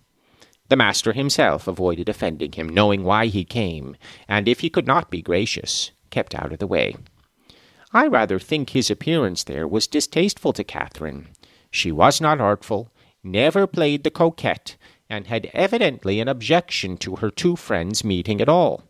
The 0.68 0.76
master 0.76 1.12
himself 1.12 1.68
avoided 1.68 2.08
offending 2.08 2.52
him, 2.52 2.70
knowing 2.70 3.04
why 3.04 3.26
he 3.26 3.44
came, 3.44 3.96
and 4.26 4.48
if 4.48 4.60
he 4.60 4.70
could 4.70 4.86
not 4.86 5.10
be 5.10 5.20
gracious, 5.20 5.90
kept 6.10 6.34
out 6.34 6.52
of 6.52 6.58
the 6.58 6.66
way. 6.66 6.96
I 7.92 8.06
rather 8.06 8.38
think 8.38 8.70
his 8.70 8.90
appearance 8.90 9.44
there 9.44 9.68
was 9.68 9.86
distasteful 9.86 10.54
to 10.54 10.64
Catherine. 10.64 11.28
She 11.70 11.92
was 11.92 12.20
not 12.20 12.40
artful, 12.40 12.90
never 13.22 13.66
played 13.66 14.04
the 14.04 14.10
coquette, 14.10 14.76
and 15.08 15.26
had 15.26 15.50
evidently 15.52 16.20
an 16.20 16.28
objection 16.28 16.96
to 16.98 17.16
her 17.16 17.30
two 17.30 17.56
friends 17.56 18.04
meeting 18.04 18.40
at 18.40 18.48
all. 18.48 18.82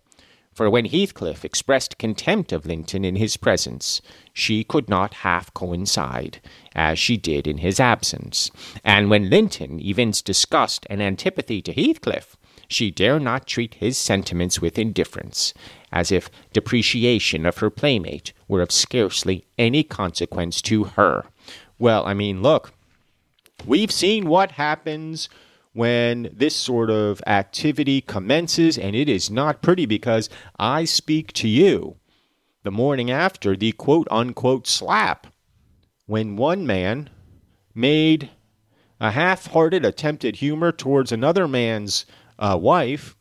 For 0.56 0.70
when 0.70 0.86
Heathcliff 0.86 1.44
expressed 1.44 1.98
contempt 1.98 2.50
of 2.50 2.64
Linton 2.64 3.04
in 3.04 3.16
his 3.16 3.36
presence, 3.36 4.00
she 4.32 4.64
could 4.64 4.88
not 4.88 5.12
half 5.14 5.52
coincide, 5.52 6.40
as 6.74 6.98
she 6.98 7.18
did 7.18 7.46
in 7.46 7.58
his 7.58 7.78
absence. 7.78 8.50
And 8.82 9.10
when 9.10 9.28
Linton 9.28 9.78
evinced 9.78 10.24
disgust 10.24 10.86
and 10.88 11.02
antipathy 11.02 11.60
to 11.60 11.74
Heathcliff, 11.74 12.38
she 12.68 12.90
dare 12.90 13.20
not 13.20 13.46
treat 13.46 13.74
his 13.74 13.98
sentiments 13.98 14.58
with 14.58 14.78
indifference, 14.78 15.52
as 15.92 16.10
if 16.10 16.30
depreciation 16.54 17.44
of 17.44 17.58
her 17.58 17.68
playmate 17.68 18.32
were 18.48 18.62
of 18.62 18.72
scarcely 18.72 19.44
any 19.58 19.82
consequence 19.82 20.62
to 20.62 20.84
her. 20.84 21.26
Well, 21.78 22.06
I 22.06 22.14
mean, 22.14 22.40
look, 22.40 22.72
we've 23.66 23.92
seen 23.92 24.26
what 24.26 24.52
happens 24.52 25.28
when 25.76 26.30
this 26.32 26.56
sort 26.56 26.88
of 26.88 27.22
activity 27.26 28.00
commences, 28.00 28.78
and 28.78 28.96
it 28.96 29.10
is 29.10 29.30
not 29.30 29.60
pretty 29.60 29.84
because 29.84 30.30
I 30.58 30.86
speak 30.86 31.34
to 31.34 31.48
you 31.48 31.96
the 32.62 32.70
morning 32.70 33.10
after 33.10 33.54
the 33.54 33.72
quote 33.72 34.08
unquote 34.10 34.66
slap 34.66 35.26
when 36.06 36.34
one 36.34 36.66
man 36.66 37.10
made 37.74 38.30
a 38.98 39.10
half 39.10 39.48
hearted 39.48 39.84
attempt 39.84 40.24
at 40.24 40.36
humor 40.36 40.72
towards 40.72 41.12
another 41.12 41.46
man's 41.46 42.06
uh, 42.38 42.58
wife 42.58 43.14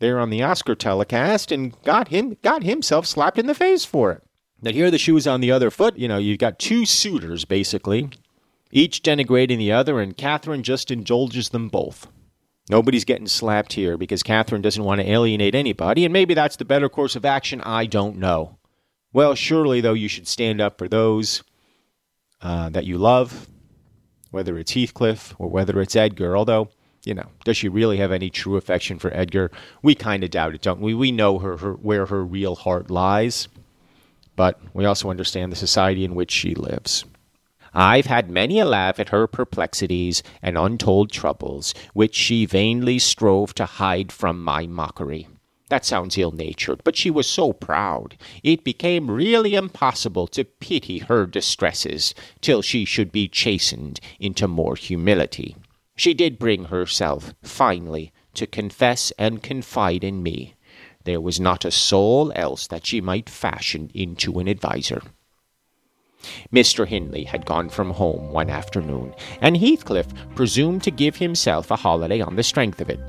there 0.00 0.18
on 0.18 0.30
the 0.30 0.42
Oscar 0.42 0.74
telecast 0.74 1.52
and 1.52 1.80
got 1.82 2.08
him 2.08 2.36
got 2.42 2.64
himself 2.64 3.06
slapped 3.06 3.38
in 3.38 3.46
the 3.46 3.54
face 3.54 3.84
for 3.84 4.10
it. 4.10 4.24
Now 4.60 4.72
here 4.72 4.90
the 4.90 4.98
shoe 4.98 5.16
is 5.16 5.28
on 5.28 5.40
the 5.40 5.52
other 5.52 5.70
foot. 5.70 5.96
You 5.96 6.08
know, 6.08 6.18
you've 6.18 6.40
got 6.40 6.58
two 6.58 6.84
suitors 6.84 7.44
basically 7.44 8.10
each 8.70 9.02
denigrating 9.02 9.58
the 9.58 9.72
other, 9.72 10.00
and 10.00 10.16
Catherine 10.16 10.62
just 10.62 10.90
indulges 10.90 11.50
them 11.50 11.68
both. 11.68 12.06
Nobody's 12.70 13.04
getting 13.04 13.28
slapped 13.28 13.72
here 13.72 13.96
because 13.96 14.22
Catherine 14.22 14.60
doesn't 14.60 14.84
want 14.84 15.00
to 15.00 15.10
alienate 15.10 15.54
anybody, 15.54 16.04
and 16.04 16.12
maybe 16.12 16.34
that's 16.34 16.56
the 16.56 16.64
better 16.64 16.88
course 16.88 17.16
of 17.16 17.24
action. 17.24 17.62
I 17.62 17.86
don't 17.86 18.16
know. 18.16 18.58
Well, 19.12 19.34
surely, 19.34 19.80
though, 19.80 19.94
you 19.94 20.08
should 20.08 20.28
stand 20.28 20.60
up 20.60 20.76
for 20.76 20.86
those 20.86 21.42
uh, 22.42 22.68
that 22.70 22.84
you 22.84 22.98
love, 22.98 23.48
whether 24.30 24.58
it's 24.58 24.72
Heathcliff 24.72 25.34
or 25.38 25.48
whether 25.48 25.80
it's 25.80 25.96
Edgar. 25.96 26.36
Although, 26.36 26.68
you 27.04 27.14
know, 27.14 27.26
does 27.44 27.56
she 27.56 27.68
really 27.68 27.96
have 27.96 28.12
any 28.12 28.28
true 28.28 28.56
affection 28.56 28.98
for 28.98 29.10
Edgar? 29.16 29.50
We 29.82 29.94
kind 29.94 30.22
of 30.22 30.30
doubt 30.30 30.54
it, 30.54 30.60
don't 30.60 30.80
we? 30.80 30.92
We 30.92 31.10
know 31.10 31.38
her, 31.38 31.56
her 31.56 31.72
where 31.72 32.04
her 32.06 32.22
real 32.22 32.54
heart 32.54 32.90
lies, 32.90 33.48
but 34.36 34.60
we 34.74 34.84
also 34.84 35.08
understand 35.08 35.50
the 35.50 35.56
society 35.56 36.04
in 36.04 36.14
which 36.14 36.30
she 36.30 36.54
lives. 36.54 37.06
I've 37.74 38.06
had 38.06 38.30
many 38.30 38.58
a 38.58 38.64
laugh 38.64 38.98
at 38.98 39.10
her 39.10 39.26
perplexities 39.26 40.22
and 40.42 40.56
untold 40.56 41.10
troubles, 41.10 41.74
which 41.92 42.14
she 42.14 42.46
vainly 42.46 42.98
strove 42.98 43.54
to 43.54 43.66
hide 43.66 44.10
from 44.12 44.42
my 44.42 44.66
mockery. 44.66 45.28
That 45.68 45.84
sounds 45.84 46.16
ill 46.16 46.30
natured, 46.30 46.80
but 46.82 46.96
she 46.96 47.10
was 47.10 47.26
so 47.26 47.52
proud, 47.52 48.16
it 48.42 48.64
became 48.64 49.10
really 49.10 49.54
impossible 49.54 50.26
to 50.28 50.44
pity 50.44 50.98
her 50.98 51.26
distresses 51.26 52.14
till 52.40 52.62
she 52.62 52.86
should 52.86 53.12
be 53.12 53.28
chastened 53.28 54.00
into 54.18 54.48
more 54.48 54.76
humility. 54.76 55.56
She 55.94 56.14
did 56.14 56.38
bring 56.38 56.66
herself, 56.66 57.34
finally, 57.42 58.12
to 58.34 58.46
confess 58.46 59.12
and 59.18 59.42
confide 59.42 60.04
in 60.04 60.22
me. 60.22 60.54
There 61.04 61.20
was 61.20 61.38
not 61.38 61.64
a 61.64 61.70
soul 61.70 62.32
else 62.34 62.66
that 62.68 62.86
she 62.86 63.00
might 63.00 63.28
fashion 63.28 63.90
into 63.92 64.38
an 64.38 64.48
adviser. 64.48 65.02
Mr. 66.52 66.86
Hindley 66.86 67.24
had 67.24 67.46
gone 67.46 67.68
from 67.68 67.90
home 67.90 68.32
one 68.32 68.50
afternoon, 68.50 69.14
and 69.40 69.56
Heathcliff 69.56 70.06
presumed 70.34 70.82
to 70.84 70.90
give 70.90 71.16
himself 71.16 71.70
a 71.70 71.76
holiday 71.76 72.20
on 72.20 72.36
the 72.36 72.42
strength 72.42 72.80
of 72.80 72.90
it. 72.90 73.00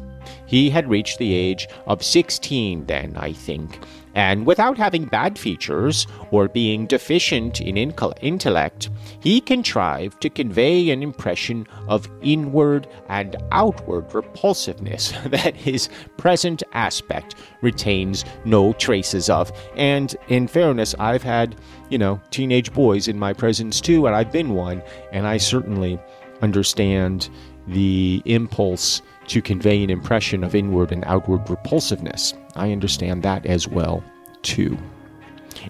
He 0.45 0.69
had 0.69 0.89
reached 0.89 1.17
the 1.17 1.33
age 1.33 1.67
of 1.87 2.03
sixteen 2.03 2.85
then, 2.85 3.15
I 3.17 3.33
think, 3.33 3.79
and 4.15 4.45
without 4.45 4.77
having 4.77 5.05
bad 5.05 5.37
features 5.37 6.07
or 6.31 6.47
being 6.47 6.87
deficient 6.87 7.61
in 7.61 7.77
intellect, 7.77 8.89
he 9.19 9.39
contrived 9.41 10.21
to 10.21 10.29
convey 10.29 10.89
an 10.89 11.03
impression 11.03 11.67
of 11.87 12.09
inward 12.21 12.87
and 13.07 13.35
outward 13.51 14.13
repulsiveness 14.13 15.13
that 15.25 15.55
his 15.55 15.89
present 16.17 16.63
aspect 16.73 17.35
retains 17.61 18.25
no 18.45 18.73
traces 18.73 19.29
of. 19.29 19.51
And 19.75 20.15
in 20.27 20.47
fairness, 20.47 20.95
I've 20.99 21.23
had, 21.23 21.55
you 21.89 21.97
know, 21.97 22.19
teenage 22.31 22.73
boys 22.73 23.07
in 23.07 23.19
my 23.19 23.33
presence 23.33 23.81
too, 23.81 24.07
and 24.07 24.15
I've 24.15 24.31
been 24.31 24.53
one, 24.53 24.81
and 25.11 25.27
I 25.27 25.37
certainly 25.37 25.99
understand 26.41 27.29
the 27.67 28.21
impulse 28.25 29.01
to 29.27 29.41
convey 29.41 29.83
an 29.83 29.89
impression 29.89 30.43
of 30.43 30.55
inward 30.55 30.91
and 30.91 31.03
outward 31.05 31.47
repulsiveness. 31.49 32.33
I 32.55 32.71
understand 32.71 33.23
that 33.23 33.45
as 33.45 33.67
well, 33.67 34.03
too. 34.41 34.77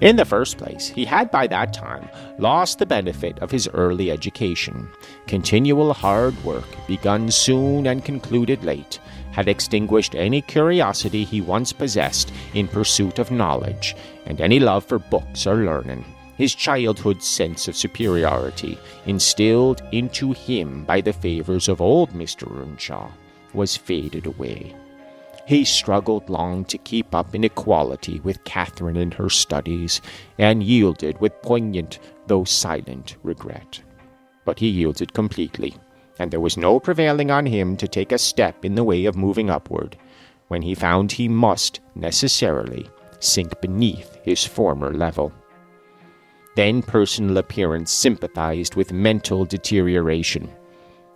In 0.01 0.15
the 0.15 0.25
first 0.25 0.57
place, 0.57 0.87
he 0.87 1.03
had 1.03 1.31
by 1.31 1.47
that 1.47 1.73
time 1.73 2.07
lost 2.37 2.79
the 2.79 2.85
benefit 2.85 3.39
of 3.39 3.51
his 3.51 3.67
early 3.73 4.11
education. 4.11 4.87
Continual 5.27 5.93
hard 5.93 6.41
work, 6.43 6.67
begun 6.87 7.31
soon 7.31 7.87
and 7.87 8.05
concluded 8.05 8.63
late, 8.63 8.99
had 9.31 9.47
extinguished 9.47 10.15
any 10.15 10.41
curiosity 10.41 11.23
he 11.23 11.41
once 11.41 11.73
possessed 11.73 12.31
in 12.53 12.67
pursuit 12.67 13.19
of 13.19 13.31
knowledge, 13.31 13.95
and 14.25 14.39
any 14.41 14.59
love 14.59 14.85
for 14.85 14.99
books 14.99 15.47
or 15.47 15.55
learning. 15.55 16.05
His 16.37 16.55
childhood 16.55 17.21
sense 17.21 17.67
of 17.67 17.75
superiority, 17.75 18.77
instilled 19.05 19.81
into 19.91 20.31
him 20.31 20.85
by 20.85 21.01
the 21.01 21.13
favors 21.13 21.67
of 21.67 21.81
old 21.81 22.11
Mr. 22.11 22.49
Earnshaw, 22.49 23.09
was 23.53 23.75
faded 23.75 24.25
away. 24.25 24.73
He 25.49 25.65
struggled 25.65 26.29
long 26.29 26.63
to 26.65 26.77
keep 26.77 27.15
up 27.15 27.33
in 27.33 27.43
equality 27.43 28.19
with 28.19 28.43
Catherine 28.43 28.95
in 28.95 29.09
her 29.09 29.29
studies, 29.29 29.99
and 30.37 30.61
yielded 30.61 31.19
with 31.19 31.41
poignant 31.41 31.97
though 32.27 32.43
silent 32.43 33.15
regret. 33.23 33.81
But 34.45 34.59
he 34.59 34.67
yielded 34.67 35.15
completely, 35.15 35.73
and 36.19 36.29
there 36.29 36.39
was 36.39 36.55
no 36.55 36.79
prevailing 36.79 37.31
on 37.31 37.47
him 37.47 37.77
to 37.77 37.87
take 37.87 38.11
a 38.11 38.19
step 38.19 38.63
in 38.63 38.75
the 38.75 38.83
way 38.83 39.05
of 39.05 39.15
moving 39.15 39.49
upward, 39.49 39.97
when 40.49 40.61
he 40.61 40.75
found 40.75 41.11
he 41.11 41.27
must 41.27 41.79
necessarily 41.95 42.87
sink 43.19 43.59
beneath 43.59 44.19
his 44.21 44.45
former 44.45 44.93
level. 44.93 45.33
Then 46.55 46.83
personal 46.83 47.39
appearance 47.39 47.91
sympathized 47.91 48.75
with 48.75 48.93
mental 48.93 49.45
deterioration. 49.45 50.47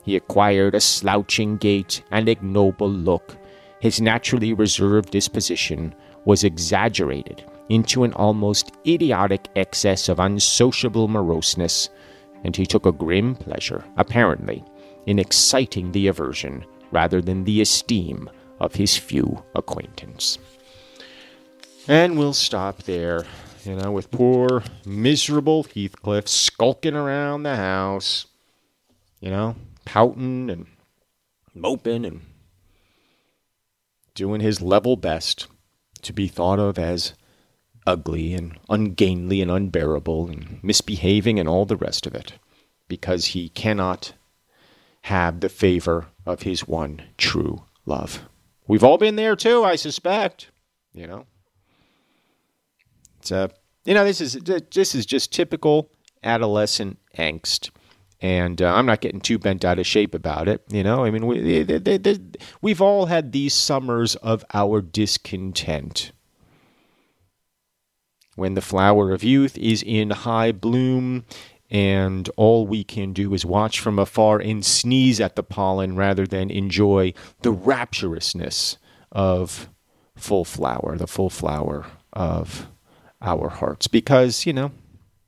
He 0.04 0.16
acquired 0.16 0.74
a 0.74 0.82
slouching 0.82 1.58
gait 1.58 2.02
and 2.10 2.28
ignoble 2.28 2.90
look. 2.90 3.38
His 3.84 4.00
naturally 4.00 4.54
reserved 4.54 5.12
disposition 5.12 5.94
was 6.24 6.46
exaggerated 6.46 7.44
into 7.68 8.06
an 8.06 8.14
almost 8.14 8.72
idiotic 8.88 9.50
excess 9.58 10.08
of 10.08 10.22
unsociable 10.22 11.10
moroseness, 11.10 11.90
and 12.46 12.56
he 12.56 12.66
took 12.66 12.86
a 12.86 12.94
grim 12.94 13.36
pleasure, 13.36 13.84
apparently, 13.98 14.64
in 15.06 15.20
exciting 15.20 15.92
the 15.92 16.08
aversion 16.08 16.64
rather 16.94 17.22
than 17.22 17.44
the 17.44 17.60
esteem 17.60 18.30
of 18.62 18.74
his 18.74 18.96
few 18.96 19.44
acquaintance. 19.54 20.38
And 21.86 22.18
we'll 22.18 22.32
stop 22.32 22.84
there, 22.84 23.26
you 23.66 23.76
know, 23.76 23.92
with 23.92 24.12
poor, 24.12 24.64
miserable 24.86 25.64
Heathcliff 25.64 26.30
skulking 26.30 26.96
around 26.96 27.44
the 27.44 27.58
house, 27.58 28.28
you 29.20 29.30
know, 29.30 29.58
pouting 29.84 30.50
and 30.50 30.68
moping 31.54 32.06
and 32.06 32.22
doing 34.16 34.42
his 34.42 34.62
level 34.62 34.96
best 34.96 35.48
to 36.02 36.14
be 36.14 36.28
thought 36.28 36.60
of 36.60 36.78
as 36.78 37.14
ugly 37.86 38.34
and 38.34 38.58
ungainly 38.70 39.42
and 39.42 39.52
unbearable 39.52 40.28
and 40.28 40.60
misbehaving 40.64 41.40
and 41.40 41.50
all 41.50 41.66
the 41.66 41.78
rest 41.78 42.06
of 42.06 42.16
it 42.16 42.34
because 42.88 43.28
he 43.28 43.50
cannot 43.50 44.14
have 45.04 45.40
the 45.40 45.50
favor 45.50 46.08
of 46.26 46.44
his 46.44 46.68
one 46.68 47.02
true 47.18 47.64
love. 47.86 48.22
We've 48.68 48.84
all 48.84 48.98
been 48.98 49.16
there 49.16 49.36
too, 49.36 49.64
I 49.64 49.76
suspect. 49.76 50.50
You 50.94 51.08
know, 51.08 51.26
it's 53.20 53.32
a 53.32 53.50
you 53.84 53.94
know 53.94 54.06
this 54.06 54.22
is 54.22 54.34
this 54.72 54.96
is 54.96 55.06
just 55.06 55.34
typical 55.34 55.90
adolescent 56.24 57.00
angst 57.18 57.72
and 58.24 58.62
uh, 58.62 58.74
I'm 58.74 58.86
not 58.86 59.02
getting 59.02 59.20
too 59.20 59.38
bent 59.38 59.66
out 59.66 59.80
of 59.80 59.86
shape 59.86 60.16
about 60.16 60.48
it. 60.48 60.64
You 60.70 60.82
know, 60.82 61.04
I 61.04 61.12
mean, 61.12 61.28
we, 61.28 61.62
they, 61.64 61.98
they, 61.98 62.18
we've 62.62 62.82
all 62.82 63.08
had 63.08 63.34
these 63.34 63.54
summers 63.54 64.16
of 64.16 64.46
our 64.54 64.82
discontent. 64.82 66.14
When 68.36 68.54
the 68.54 68.62
flower 68.62 69.12
of 69.12 69.26
youth 69.26 69.58
is 69.58 69.84
in 69.84 70.12
high 70.12 70.54
bloom 70.54 71.26
and 71.70 72.30
all 72.38 72.66
we 72.66 72.86
can 72.86 73.12
do 73.12 73.34
is 73.34 73.46
watch 73.46 73.82
from 73.82 74.00
afar 74.00 74.40
and 74.40 74.66
sneeze 74.66 75.20
at 75.20 75.36
the 75.36 75.44
pollen 75.44 75.98
rather 75.98 76.26
than 76.26 76.50
enjoy 76.50 77.14
the 77.42 77.52
rapturousness 77.52 78.78
of 79.12 79.70
full 80.16 80.46
flower, 80.46 80.98
the 80.98 81.08
full 81.08 81.30
flower 81.30 81.86
of 82.14 82.68
our 83.22 83.50
hearts, 83.50 83.88
because, 83.88 84.46
you 84.46 84.54
know, 84.54 84.72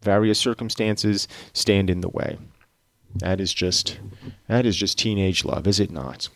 various 0.01 0.39
circumstances 0.39 1.27
stand 1.51 1.89
in 1.89 1.99
the 1.99 2.09
way. 2.09 2.37
That 3.15 3.39
is 3.39 3.53
just 3.53 3.99
that 4.47 4.65
is 4.65 4.75
just 4.75 4.97
teenage 4.97 5.45
love, 5.45 5.67
is 5.67 5.79
it 5.79 5.91
not? 5.91 6.29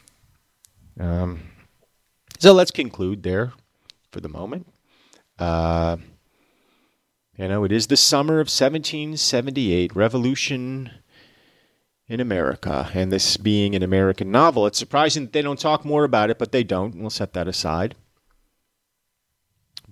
Um, 0.99 1.41
so 2.39 2.53
let's 2.53 2.71
conclude 2.71 3.23
there 3.23 3.53
for 4.11 4.21
the 4.21 4.29
moment. 4.29 4.67
Uh, 5.37 5.97
you 7.37 7.47
know, 7.47 7.63
it 7.63 7.71
is 7.71 7.87
the 7.87 7.97
summer 7.97 8.35
of 8.35 8.47
1778, 8.47 9.95
Revolution 9.95 10.91
in 12.07 12.19
America, 12.19 12.89
and 12.93 13.11
this 13.11 13.37
being 13.37 13.75
an 13.75 13.83
American 13.83 14.31
novel, 14.31 14.65
it's 14.65 14.79
surprising 14.79 15.25
that 15.25 15.33
they 15.33 15.41
don't 15.41 15.59
talk 15.59 15.85
more 15.85 16.03
about 16.03 16.29
it, 16.29 16.39
but 16.39 16.51
they 16.51 16.63
don't. 16.63 16.95
We'll 16.95 17.09
set 17.09 17.33
that 17.33 17.47
aside. 17.47 17.95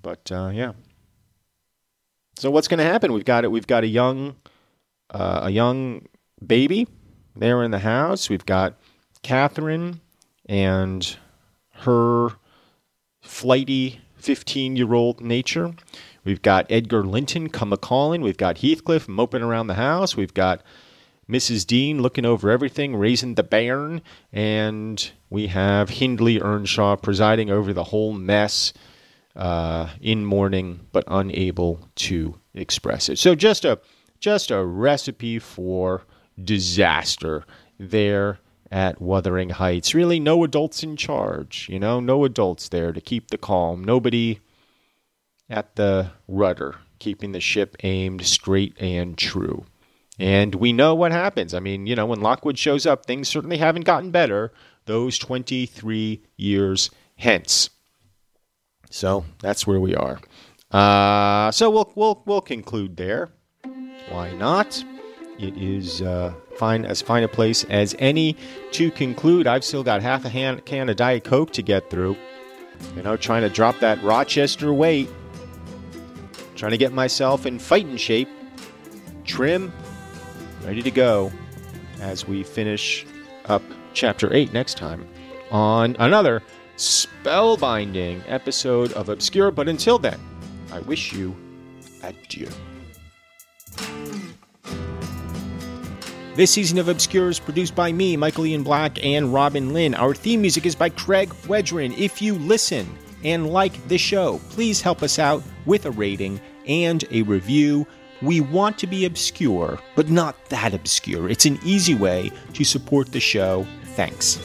But 0.01 0.31
uh, 0.31 0.51
yeah. 0.53 0.73
So 2.37 2.51
what's 2.51 2.67
going 2.67 2.79
to 2.79 2.83
happen? 2.83 3.13
We've 3.13 3.25
got 3.25 3.43
it. 3.43 3.51
We've 3.51 3.67
got 3.67 3.83
a 3.83 3.87
young, 3.87 4.35
uh, 5.11 5.41
a 5.43 5.49
young 5.49 6.07
baby 6.45 6.87
there 7.35 7.63
in 7.63 7.71
the 7.71 7.79
house. 7.79 8.29
We've 8.29 8.45
got 8.45 8.77
Catherine 9.23 10.01
and 10.45 11.17
her 11.79 12.29
flighty 13.21 14.01
15 14.17 14.75
year 14.75 14.93
old 14.93 15.21
nature. 15.21 15.73
We've 16.23 16.41
got 16.41 16.65
Edgar 16.69 17.03
Linton 17.03 17.49
come 17.49 17.71
a 17.71 17.77
calling. 17.77 18.21
We've 18.21 18.37
got 18.37 18.57
Heathcliff 18.57 19.07
moping 19.07 19.41
around 19.41 19.67
the 19.67 19.75
house. 19.75 20.17
We've 20.17 20.33
got 20.33 20.61
Mrs. 21.29 21.65
Dean 21.65 22.01
looking 22.01 22.25
over 22.25 22.49
everything, 22.49 22.95
raising 22.95 23.35
the 23.35 23.43
bairn. 23.43 24.01
And 24.31 25.11
we 25.29 25.47
have 25.47 25.89
Hindley 25.89 26.41
Earnshaw 26.41 26.97
presiding 26.97 27.49
over 27.49 27.73
the 27.73 27.85
whole 27.85 28.13
mess 28.13 28.73
uh, 29.35 29.89
in 30.01 30.25
mourning, 30.25 30.87
but 30.91 31.03
unable 31.07 31.87
to 31.95 32.39
express 32.53 33.07
it. 33.07 33.19
So 33.19 33.35
just 33.35 33.65
a 33.65 33.79
just 34.19 34.49
a 34.49 34.65
recipe 34.65 35.37
for 35.37 36.03
disaster 36.41 37.43
there 37.79 38.39
at 38.71 39.01
Wuthering 39.01 39.51
Heights. 39.51 39.93
Really, 39.93 40.19
no 40.19 40.43
adults 40.43 40.83
in 40.83 40.97
charge, 40.97 41.67
you 41.69 41.79
know, 41.79 41.99
no 41.99 42.25
adults 42.25 42.69
there 42.69 42.91
to 42.91 43.01
keep 43.01 43.29
the 43.29 43.37
calm. 43.37 43.83
Nobody 43.83 44.39
at 45.49 45.75
the 45.75 46.11
rudder, 46.27 46.75
keeping 46.99 47.31
the 47.31 47.39
ship 47.39 47.77
aimed 47.83 48.25
straight 48.25 48.75
and 48.79 49.17
true. 49.17 49.65
And 50.19 50.55
we 50.55 50.73
know 50.73 50.95
what 50.95 51.11
happens. 51.11 51.53
I 51.53 51.59
mean, 51.59 51.85
you 51.85 51.95
know, 51.95 52.07
when 52.07 52.21
Lockwood 52.21 52.57
shows 52.57 52.85
up, 52.85 53.05
things 53.05 53.27
certainly 53.27 53.57
haven't 53.57 53.85
gotten 53.85 54.11
better 54.11 54.51
those 54.85 55.17
23 55.19 56.23
years 56.37 56.89
hence. 57.17 57.69
So 58.89 59.25
that's 59.39 59.67
where 59.67 59.79
we 59.79 59.95
are. 59.95 60.19
Uh, 60.71 61.51
so 61.51 61.69
we'll, 61.69 61.91
we'll, 61.95 62.23
we'll 62.25 62.41
conclude 62.41 62.97
there. 62.97 63.29
Why 64.09 64.33
not? 64.33 64.83
It 65.39 65.57
is 65.57 66.01
uh, 66.01 66.33
fine 66.57 66.85
as 66.85 67.01
fine 67.01 67.23
a 67.23 67.27
place 67.27 67.63
as 67.65 67.95
any 67.99 68.35
to 68.71 68.91
conclude. 68.91 69.47
I've 69.47 69.63
still 69.63 69.83
got 69.83 70.01
half 70.01 70.25
a 70.25 70.29
hand, 70.29 70.65
can 70.65 70.89
of 70.89 70.95
Diet 70.95 71.23
Coke 71.23 71.51
to 71.53 71.61
get 71.61 71.89
through. 71.89 72.17
You 72.95 73.03
know, 73.03 73.17
trying 73.17 73.41
to 73.41 73.49
drop 73.49 73.79
that 73.79 74.01
Rochester 74.03 74.73
weight 74.73 75.09
trying 76.57 76.71
to 76.71 76.77
get 76.77 76.91
myself 76.91 77.45
in 77.45 77.59
fighting 77.59 77.95
shape, 77.95 78.27
trim, 79.23 79.71
ready 80.65 80.81
to 80.81 80.91
go 80.91 81.31
as 82.01 82.27
we 82.27 82.43
finish 82.43 83.05
up 83.45 83.61
chapter 83.93 84.33
8 84.33 84.51
next 84.53 84.77
time 84.77 85.07
on 85.51 85.95
another 85.99 86.41
spellbinding 86.75 88.21
episode 88.27 88.91
of 88.93 89.09
Obscure. 89.09 89.51
But 89.51 89.69
until 89.69 89.97
then, 89.97 90.19
I 90.71 90.79
wish 90.81 91.13
you 91.13 91.35
adieu. 92.03 92.49
This 96.37 96.51
season 96.51 96.77
of 96.77 96.87
Obscure 96.87 97.29
is 97.29 97.39
produced 97.39 97.73
by 97.73 97.91
me, 97.91 98.15
Michael 98.15 98.45
Ian 98.45 98.61
Black, 98.61 99.03
and 99.03 99.33
Robin 99.33 99.73
Lynn. 99.73 99.95
Our 99.95 100.13
theme 100.13 100.39
music 100.39 100.67
is 100.67 100.75
by 100.75 100.89
Craig 100.89 101.29
Wedren. 101.47 101.97
If 101.97 102.21
you 102.21 102.35
listen, 102.35 102.87
and 103.23 103.49
like 103.49 103.87
the 103.87 103.97
show, 103.97 104.39
please 104.51 104.79
help 104.79 105.01
us 105.01 105.17
out 105.17 105.41
with 105.65 105.87
a 105.87 105.91
rating 105.91 106.39
and 106.67 107.03
a 107.09 107.23
review. 107.23 107.87
We 108.21 108.41
want 108.41 108.77
to 108.77 108.85
be 108.85 109.05
obscure, 109.05 109.79
but 109.95 110.11
not 110.11 110.35
that 110.49 110.75
obscure. 110.75 111.27
It's 111.27 111.47
an 111.47 111.57
easy 111.65 111.95
way 111.95 112.31
to 112.53 112.63
support 112.63 113.11
the 113.11 113.19
show. 113.19 113.65
Thanks. 113.95 114.37